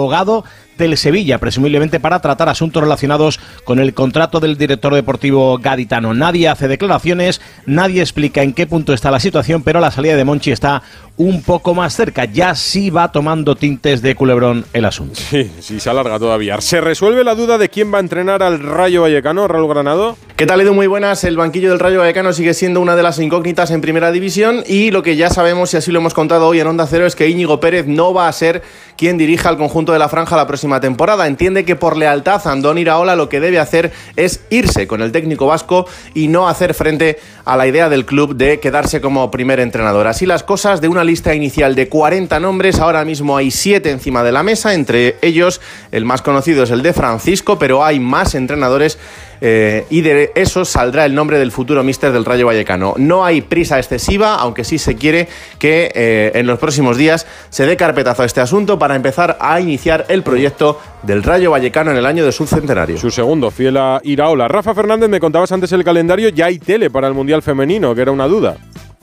del 0.78 0.98
Sevilla, 0.98 1.40
presumiblemente 1.40 2.00
para 2.00 2.22
tratar 2.22 2.48
asuntos 2.48 2.82
relacionados 2.82 3.40
con 3.66 3.80
el 3.80 3.94
contrato 3.94 4.40
del 4.40 4.58
director 4.58 4.96
deportivo 4.96 5.58
gaditano. 5.58 6.14
Nadie 6.14 6.48
hace 6.48 6.70
declaraciones, 6.70 7.42
nadie 7.66 8.02
explica 8.02 8.44
en 8.44 8.54
qué 8.54 8.66
punto 8.66 8.94
está 8.94 9.12
la 9.12 9.20
situación, 9.20 9.62
pero 9.62 9.82
la 9.82 9.92
salida 9.92 10.16
de 10.16 10.24
Monchi 10.24 10.52
está 10.52 10.82
un 11.18 11.44
poco 11.44 11.76
más 11.76 11.94
cerca. 11.94 12.24
Ya 12.24 12.56
sí 12.56 12.90
va 12.90 13.12
tomando 13.12 13.56
tintes 13.56 14.02
de 14.02 14.16
culebrón 14.16 14.66
el 14.72 14.86
asunto. 14.86 15.20
Sí, 15.20 15.52
sí, 15.60 15.82
se 15.82 15.90
alarga 15.90 16.18
todavía. 16.18 16.62
¿Se 16.62 16.80
resuelve 16.80 17.26
la 17.26 17.36
duda 17.36 17.58
de 17.58 17.68
quién 17.68 17.94
va 17.94 17.98
a 17.98 18.02
entrenar 18.02 18.42
al 18.42 18.62
Rayo 18.62 19.02
Vallecano, 19.02 19.50
Raúl 19.50 19.68
Granado? 19.68 20.16
¿Qué 20.38 20.46
tal, 20.46 20.62
Edu? 20.62 20.74
Muy 20.74 20.88
buenas. 20.88 21.26
El 21.26 21.36
banquillo 21.36 21.72
del 21.72 21.80
Rayo 21.80 22.00
Vallecano 22.00 22.32
sigue 22.32 22.54
siendo 22.54 22.80
una 22.80 22.96
de 22.96 23.04
las 23.04 23.20
incógnitas 23.20 23.70
en 23.72 23.82
primera 23.82 24.14
división 24.14 24.64
y 24.66 24.92
lo 24.92 25.04
que 25.04 25.18
ya 25.18 25.30
sabemos, 25.30 25.74
y 25.74 25.78
así 25.78 25.92
lo 25.92 26.00
hemos 26.00 26.14
contado 26.14 26.48
hoy 26.48 26.62
en 26.62 26.68
Onda 26.68 26.88
Cero, 26.88 27.06
es 27.06 27.18
que 27.18 27.28
Íñigo 27.28 27.60
Pérez 27.60 27.86
no 27.86 28.14
va 28.14 28.30
a 28.30 28.32
ser 28.32 28.64
quien 29.00 29.18
dirija 29.18 29.48
al 29.48 29.56
conjunto 29.56 29.94
de 29.94 30.00
la 30.00 30.10
franja 30.10 30.36
la 30.36 30.46
próxima 30.46 30.82
temporada. 30.82 31.26
Entiende 31.26 31.64
que 31.64 31.78
por 31.78 31.96
lealtad 31.96 32.46
a 32.46 32.52
Andón 32.52 32.78
Iraola 32.78 33.16
lo 33.16 33.30
que 33.30 33.40
debe 33.40 33.58
hacer 33.58 33.94
es 34.18 34.42
irse 34.50 34.88
con 34.88 35.02
el 35.02 35.14
técnico 35.14 35.48
vasco 35.48 35.88
y 36.14 36.28
no 36.28 36.50
hacer 36.50 36.74
frente 36.74 37.18
a 37.46 37.56
la 37.56 37.66
idea 37.66 37.88
del 37.88 38.06
club 38.06 38.36
de 38.36 38.60
quedarse 38.60 39.00
como 39.00 39.32
primer 39.32 39.62
entrenador. 39.62 40.06
Así 40.08 40.26
las 40.26 40.44
cosas, 40.44 40.82
de 40.82 40.90
una 40.90 41.06
lista 41.06 41.34
inicial 41.34 41.76
de 41.76 41.88
40 41.88 42.42
nombres, 42.42 42.82
ahora 42.82 43.06
mismo 43.06 43.38
hay 43.38 43.52
7 43.52 43.90
encima 43.90 44.22
de 44.22 44.34
la 44.34 44.44
mesa, 44.44 44.74
entre 44.74 45.16
ellos 45.22 45.62
el 45.94 46.04
más 46.04 46.22
conocido 46.22 46.64
es 46.64 46.70
el 46.70 46.84
de 46.84 46.92
Francisco, 46.92 47.58
pero 47.58 47.86
hay 47.86 48.02
más 48.02 48.36
entrenadores 48.36 49.00
eh, 49.42 49.86
y 49.90 50.02
de 50.02 50.32
eso 50.36 50.66
saldrá 50.66 51.06
el 51.06 51.16
nombre 51.16 51.40
del 51.40 51.52
futuro 51.52 51.84
míster 51.84 52.12
del 52.12 52.26
Rayo 52.26 52.46
Vallecano. 52.46 52.94
No 52.98 53.26
hay 53.26 53.42
prisa 53.42 53.78
excesiva, 53.78 54.36
aunque 54.36 54.64
sí 54.64 54.78
se 54.78 54.96
quiere 54.96 55.28
que 55.58 55.92
eh, 55.94 56.32
en 56.36 56.48
los 56.48 56.60
próximos 56.60 56.98
días 56.98 57.28
se 57.50 57.66
dé 57.66 57.78
carpetazo 57.78 58.24
a 58.24 58.26
este 58.26 58.42
asunto 58.42 58.80
para 58.80 58.96
empezar 58.96 59.38
a 59.40 59.60
iniciar 59.60 60.06
el 60.10 60.24
proyecto 60.24 60.80
del 61.04 61.24
Rayo 61.24 61.52
Vallecano 61.52 61.92
en 61.92 61.98
el 61.98 62.06
año 62.06 62.26
de 62.26 62.32
su 62.32 62.46
centenario. 62.46 62.98
Su 62.98 63.12
segundo, 63.12 63.52
fiel 63.52 63.78
a 63.78 64.02
Iraola. 64.04 64.48
Rafa 64.48 64.74
Fernández, 64.74 65.10
me 65.10 65.20
contabas 65.20 65.52
antes 65.52 65.72
el 65.72 65.84
calendario, 65.84 66.30
ya 66.30 66.48
hay 66.48 66.60
tele 66.60 66.90
para 66.90 67.08
el 67.08 67.14
Mundial 67.14 67.42
Femenino, 67.42 67.96
que 67.96 68.02
era 68.02 68.12
una 68.12 68.28
duda. 68.28 68.58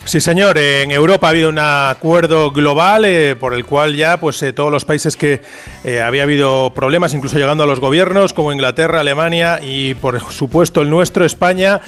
Sí, 0.07 0.21
señor. 0.21 0.57
En 0.57 0.93
Europa 0.93 1.27
ha 1.27 1.31
habido 1.31 1.49
un 1.49 1.59
acuerdo 1.59 2.53
global 2.53 3.05
eh, 3.05 3.35
por 3.35 3.55
el 3.55 3.65
cual 3.65 3.97
ya 3.97 4.21
pues 4.21 4.41
eh, 4.45 4.53
todos 4.53 4.71
los 4.71 4.85
países 4.85 5.17
que 5.17 5.41
eh, 5.83 6.01
había 6.01 6.23
habido 6.23 6.73
problemas, 6.73 7.13
incluso 7.13 7.37
llegando 7.39 7.65
a 7.65 7.67
los 7.67 7.81
gobiernos, 7.81 8.33
como 8.33 8.53
Inglaterra, 8.53 9.01
Alemania 9.01 9.59
y 9.61 9.95
por 9.95 10.21
supuesto 10.31 10.81
el 10.83 10.91
nuestro, 10.91 11.25
España, 11.25 11.81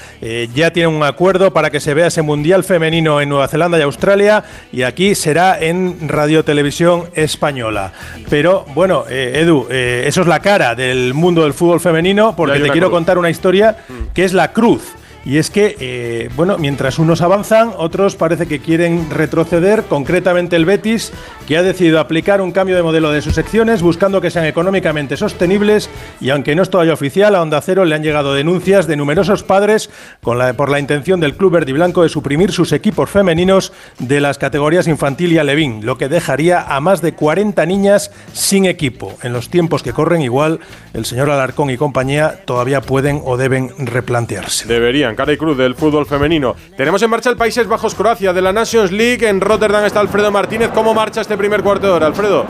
ya 0.53 0.73
tienen 0.73 0.97
un 0.97 1.05
acuerdo 1.05 1.53
para 1.53 1.71
que 1.71 1.79
se 1.79 1.95
vea 1.95 2.09
ese 2.09 2.23
Mundial 2.23 2.65
Femenino 2.65 3.21
en 3.21 3.29
Nueva 3.29 3.47
Zelanda 3.47 3.79
y 3.79 3.83
Australia 3.83 4.43
y 4.73 4.83
aquí 4.83 5.15
será 5.15 5.57
en 5.61 6.09
Radio 6.09 6.45
Televisión 6.45 7.05
Española. 7.15 7.93
Pero 8.29 8.65
bueno, 8.75 9.05
Edu, 9.09 9.69
eso 9.71 10.23
es 10.23 10.27
la 10.27 10.41
cara 10.41 10.75
del 10.75 11.15
mundo 11.15 11.45
del 11.45 11.55
fútbol 11.55 11.79
femenino 11.79 12.35
porque 12.35 12.59
te 12.59 12.71
quiero 12.71 12.91
contar 12.91 13.17
una 13.17 13.31
historia 13.31 13.77
que 14.13 14.25
es 14.25 14.33
la 14.33 14.53
cruz. 14.53 14.98
Y 15.25 15.39
es 15.39 15.51
que, 15.51 15.77
eh, 15.79 16.31
bueno, 16.37 16.59
mientras 16.59 16.99
unos 16.99 17.21
avanzan, 17.21 17.73
otros 17.77 18.17
parece 18.17 18.47
que 18.47 18.61
quieren 18.61 19.11
retroceder, 19.11 19.85
concretamente 19.85 20.57
el 20.57 20.65
Betis, 20.65 21.13
que 21.49 21.57
ha 21.57 21.63
decidido 21.63 21.99
aplicar 21.99 22.43
un 22.43 22.53
cambio 22.53 22.77
de 22.77 22.83
modelo 22.83 23.11
de 23.11 23.23
sus 23.23 23.35
secciones, 23.35 23.81
buscando 23.81 24.21
que 24.21 24.31
sean 24.31 24.45
económicamente 24.45 25.17
sostenibles, 25.17 25.89
y 26.21 26.29
aunque 26.29 26.55
no 26.55 26.63
es 26.63 26.69
todavía 26.69 26.93
oficial, 26.93 27.35
a 27.35 27.41
Onda 27.41 27.63
Cero 27.63 27.87
le 27.87 27.95
han 27.95 28.03
llegado 28.03 28.35
denuncias 28.35 28.87
de 28.87 28.97
numerosos 28.97 29.45
padres 29.45 29.89
con 30.23 30.37
la, 30.37 30.53
por 30.53 30.69
la 30.69 30.79
intención 30.79 31.21
del 31.21 31.37
club 31.37 31.53
verde 31.53 31.71
y 31.71 31.73
blanco 31.73 32.03
de 32.03 32.11
suprimir 32.11 32.53
sus 32.53 32.73
equipos 32.73 33.09
femeninos 33.09 33.73
de 33.99 34.21
las 34.21 34.37
categorías 34.37 34.89
infantil 34.89 35.33
y 35.33 35.39
alevín, 35.39 35.87
lo 35.87 35.97
que 35.97 36.11
dejaría 36.11 36.61
a 36.61 36.83
más 36.83 37.01
de 37.01 37.15
40 37.15 37.65
niñas 37.65 38.11
sin 38.35 38.67
equipo. 38.67 39.17
En 39.23 39.33
los 39.33 39.49
tiempos 39.49 39.83
que 39.83 39.95
corren, 39.95 40.21
igual 40.21 40.61
el 40.93 41.07
señor 41.07 41.31
Alarcón 41.31 41.71
y 41.71 41.79
compañía 41.79 42.45
todavía 42.45 42.83
pueden 42.83 43.23
o 43.25 43.39
deben 43.39 43.71
replantearse. 43.79 44.69
Deberían 44.69 45.17
cara 45.17 45.33
y 45.33 45.39
cruz 45.39 45.57
del 45.57 45.77
fútbol 45.77 46.05
femenino. 46.05 46.55
Tenemos 46.77 47.01
en 47.01 47.09
marcha 47.09 47.31
el 47.31 47.39
Países 47.39 47.67
Bajos-Croacia 47.67 48.35
de 48.35 48.43
la 48.43 48.53
Nations 48.53 48.93
League. 48.93 49.27
En 49.27 49.41
Rotterdam 49.41 49.87
está 49.87 50.01
Alfredo 50.01 50.31
Martínez. 50.31 50.73
¿Cómo 50.75 50.93
marcha 50.93 51.23
este 51.23 51.38
primer 51.39 51.63
cuarto 51.63 51.87
de 51.87 51.93
hora, 51.93 52.07
Alfredo? 52.07 52.45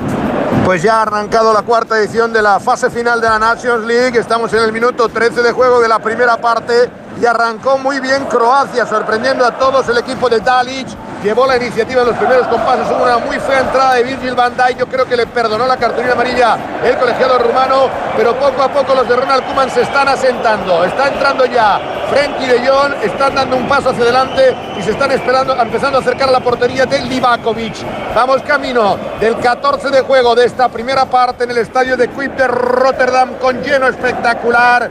Pues 0.65 0.83
ya 0.83 0.99
ha 0.99 1.03
arrancado 1.03 1.53
la 1.53 1.63
cuarta 1.63 1.99
edición 1.99 2.33
de 2.33 2.43
la 2.43 2.59
fase 2.59 2.91
final 2.91 3.21
de 3.21 3.29
la 3.29 3.39
Nations 3.39 3.85
League. 3.85 4.19
Estamos 4.19 4.53
en 4.53 4.61
el 4.61 4.73
minuto 4.73 5.09
13 5.09 5.43
de 5.43 5.53
juego 5.53 5.81
de 5.81 5.89
la 5.89 5.99
primera 5.99 6.37
parte 6.39 6.91
y 7.21 7.25
arrancó 7.25 7.79
muy 7.79 8.01
bien 8.01 8.25
Croacia, 8.25 8.87
sorprendiendo 8.87 9.45
a 9.45 9.53
todos 9.53 9.89
el 9.89 9.99
equipo 9.99 10.29
de 10.29 10.41
Dalic. 10.41 10.89
Llevó 11.23 11.47
la 11.47 11.57
iniciativa 11.57 12.03
en 12.03 12.09
los 12.09 12.17
primeros 12.17 12.47
compases, 12.47 12.87
hubo 12.91 13.03
una 13.03 13.19
muy 13.19 13.39
fea 13.41 13.61
entrada 13.61 13.95
de 13.95 14.05
Virgil 14.05 14.35
van 14.35 14.57
Dijk. 14.57 14.79
Yo 14.79 14.87
creo 14.87 15.05
que 15.05 15.17
le 15.17 15.27
perdonó 15.27 15.67
la 15.67 15.77
cartulina 15.77 16.13
amarilla 16.13 16.57
el 16.85 16.97
colegiado 16.97 17.39
rumano, 17.39 17.89
pero 18.17 18.35
poco 18.39 18.63
a 18.63 18.69
poco 18.69 18.95
los 18.95 19.09
de 19.09 19.17
Ronald 19.17 19.45
Koeman 19.45 19.71
se 19.71 19.83
están 19.83 20.09
asentando. 20.09 20.85
Está 20.85 21.09
entrando 21.09 21.45
ya 21.47 21.98
Frenkie 22.11 22.47
de 22.47 22.67
Jong, 22.67 22.95
están 23.03 23.35
dando 23.35 23.57
un 23.57 23.69
paso 23.69 23.91
hacia 23.91 24.03
adelante 24.03 24.55
y 24.79 24.83
se 24.83 24.93
están 24.93 25.11
esperando, 25.11 25.55
empezando 25.61 25.99
a 25.99 26.01
acercar 26.01 26.29
a 26.29 26.33
la 26.33 26.41
portería 26.41 26.87
de 26.87 27.03
Livakovic. 27.03 27.75
Vamos 28.15 28.43
camino 28.43 28.97
del 29.21 29.37
14 29.37 29.91
de 29.91 30.01
juego 30.01 30.35
de 30.35 30.47
esta 30.47 30.69
primera 30.69 31.05
parte 31.07 31.45
en 31.45 31.51
el 31.51 31.59
estadio 31.59 31.97
de 31.97 32.09
Quip 32.09 32.33
de 32.33 32.47
Rotterdam 32.49 33.35
con 33.35 33.63
lleno 33.63 33.89
espectacular. 33.89 34.91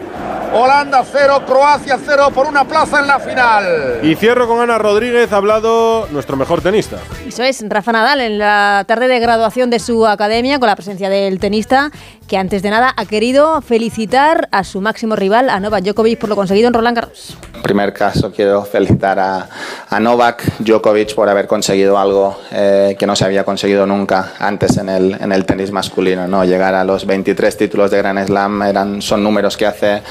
Holanda 0.54 1.04
0, 1.04 1.44
Croacia 1.46 2.00
0 2.04 2.32
por 2.34 2.48
una 2.48 2.64
plaza 2.64 3.02
en 3.02 3.08
la 3.08 3.20
final. 3.20 4.00
Y 4.02 4.16
cierro 4.16 4.48
con 4.48 4.62
Ana 4.62 4.78
Rodríguez, 4.78 5.32
ha 5.34 5.38
hablado 5.38 6.08
nuestro 6.12 6.38
mejor 6.38 6.62
tenista. 6.62 6.98
Eso 7.28 7.44
es, 7.44 7.64
Rafa 7.68 7.92
Nadal 7.92 8.22
en 8.22 8.38
la 8.38 8.86
tarde 8.88 9.10
de 9.10 9.20
graduación 9.20 9.70
de 9.70 9.80
su 9.80 10.08
academia 10.08 10.58
con 10.58 10.68
la 10.68 10.76
presencia 10.76 11.10
del 11.10 11.40
tenista 11.40 11.92
que 12.28 12.38
antes 12.38 12.62
de 12.62 12.70
nada 12.70 12.94
ha 12.96 13.06
querido 13.06 13.62
felicitar 13.62 14.50
a 14.52 14.63
su 14.63 14.82
máximo 14.82 15.16
rival, 15.16 15.50
a 15.50 15.60
Novak 15.60 15.84
Djokovic, 15.84 16.20
por 16.20 16.30
lo 16.30 16.36
conseguido 16.36 16.68
en 16.68 16.74
Roland 16.74 16.96
Garros. 16.96 17.38
En 17.56 17.63
primer 17.63 17.94
caso, 17.94 18.32
quiero 18.32 18.63
felicitar 18.63 19.20
a, 19.20 20.00
Novak 20.00 20.60
Djokovic 20.60 21.16
por 21.16 21.28
haber 21.30 21.48
conseguido 21.48 21.98
algo 21.98 22.38
eh, 22.52 22.96
que 23.00 23.08
no 23.08 23.16
se 23.16 23.26
había 23.26 23.44
conseguido 23.44 23.86
nunca 23.86 24.34
antes 24.40 24.78
en 24.78 24.90
el, 24.90 25.18
en 25.20 25.32
el 25.32 25.46
tenis 25.46 25.72
masculino. 25.72 26.28
¿no? 26.28 26.44
Llegar 26.46 26.76
a 26.76 26.84
los 26.84 27.06
23 27.06 27.58
títulos 27.58 27.92
de 27.92 27.98
Grand 27.98 28.26
Slam 28.26 28.62
eran, 28.63 29.02
son 29.02 29.24
números 29.24 29.58
que 29.58 29.66
hace 29.66 30.02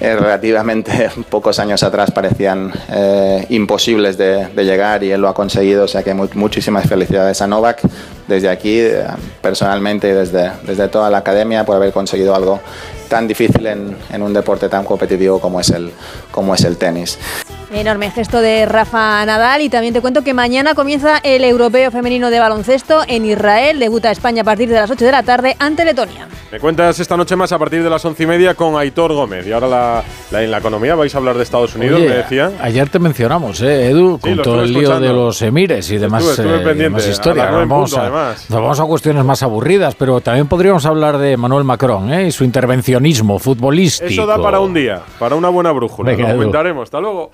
eh, 0.00 0.16
relativamente 0.16 1.10
pocos 1.28 1.58
años 1.58 1.82
atrás 1.82 2.10
parecían 2.10 2.72
eh, 2.90 3.46
imposibles 3.50 4.16
de, 4.16 4.48
llegar 4.56 5.04
y 5.04 5.10
él 5.10 5.20
lo 5.20 5.28
ha 5.28 5.34
conseguido. 5.34 5.84
O 5.84 5.88
sea 5.88 6.02
que 6.02 6.14
muchísimas 6.14 6.88
felicidades 6.88 7.42
a 7.42 7.46
Novak 7.46 7.82
desde 8.26 8.48
aquí, 8.48 8.82
personalmente, 9.40 10.14
desde, 10.14 10.52
desde 10.62 10.88
toda 10.88 11.10
la 11.10 11.18
academia 11.18 11.64
por 11.64 11.76
haber 11.76 11.92
conseguido 11.92 12.34
algo 12.34 12.60
tan 13.08 13.28
difícil 13.28 13.66
en, 13.66 13.96
en, 14.12 14.22
un 14.22 14.32
deporte 14.32 14.68
tan 14.68 14.84
competitivo 14.84 15.40
como 15.40 15.60
es 15.60 15.70
el, 15.70 15.90
como 16.30 16.54
es 16.54 16.64
el 16.64 16.76
tenis. 16.76 17.18
Enorme 17.76 18.10
gesto 18.10 18.40
de 18.40 18.64
Rafa 18.66 19.24
Nadal 19.26 19.60
y 19.60 19.68
también 19.68 19.92
te 19.92 20.00
cuento 20.00 20.22
que 20.24 20.32
mañana 20.34 20.74
comienza 20.74 21.18
el 21.22 21.44
Europeo 21.44 21.90
Femenino 21.90 22.30
de 22.30 22.38
Baloncesto 22.40 23.02
en 23.06 23.26
Israel. 23.26 23.78
Debuta 23.78 24.10
España 24.10 24.42
a 24.42 24.44
partir 24.44 24.68
de 24.68 24.76
las 24.76 24.90
8 24.90 25.04
de 25.04 25.12
la 25.12 25.22
tarde 25.22 25.56
ante 25.58 25.84
Letonia. 25.84 26.26
Me 26.50 26.58
cuentas 26.58 26.98
esta 27.00 27.16
noche 27.16 27.36
más 27.36 27.52
a 27.52 27.58
partir 27.58 27.82
de 27.82 27.90
las 27.90 28.04
11 28.04 28.22
y 28.22 28.26
media 28.26 28.54
con 28.54 28.76
Aitor 28.76 29.12
Gómez. 29.12 29.46
Y 29.46 29.52
ahora 29.52 29.68
la, 29.68 30.04
la, 30.30 30.42
en 30.42 30.50
la 30.50 30.58
economía 30.58 30.94
vais 30.94 31.14
a 31.14 31.18
hablar 31.18 31.36
de 31.36 31.42
Estados 31.42 31.74
Unidos, 31.74 32.00
Oye, 32.00 32.08
me 32.08 32.14
decían. 32.16 32.52
Ayer 32.62 32.88
te 32.88 32.98
mencionamos, 32.98 33.60
¿eh, 33.60 33.90
Edu, 33.90 34.18
con 34.20 34.36
lo 34.36 34.42
todo 34.42 34.62
el 34.62 34.72
lío 34.72 34.98
de 34.98 35.12
los 35.12 35.42
emires 35.42 35.90
y 35.90 35.98
demás, 35.98 36.22
Estuve- 36.24 36.32
estuve 36.46 36.54
eh, 36.62 36.64
pendiente, 36.64 36.84
demás 37.00 37.06
historia. 37.08 37.42
a 37.42 37.46
las 37.46 37.52
nueve 37.52 37.62
en 37.64 37.68
Vamos 37.68 37.90
punto, 37.92 38.06
a, 38.06 38.34
nos 38.48 38.48
vamos 38.62 38.80
a 38.80 38.84
cuestiones 38.84 39.24
más 39.24 39.42
aburridas, 39.42 39.94
pero 39.96 40.20
también 40.20 40.46
podríamos 40.48 40.86
hablar 40.86 41.18
de 41.18 41.36
Manuel 41.36 41.64
Macron 41.64 42.12
¿eh? 42.12 42.28
y 42.28 42.32
su 42.32 42.44
intervencionismo 42.44 43.38
futbolístico. 43.38 44.08
Eso 44.10 44.24
da 44.26 44.40
para 44.40 44.60
un 44.60 44.72
día, 44.72 45.02
para 45.18 45.34
una 45.36 45.50
buena 45.50 45.72
brújula. 45.72 46.10
Venga, 46.12 46.28
Lo 46.28 46.36
comentaremos. 46.36 46.84
Hasta 46.84 47.00
luego. 47.00 47.32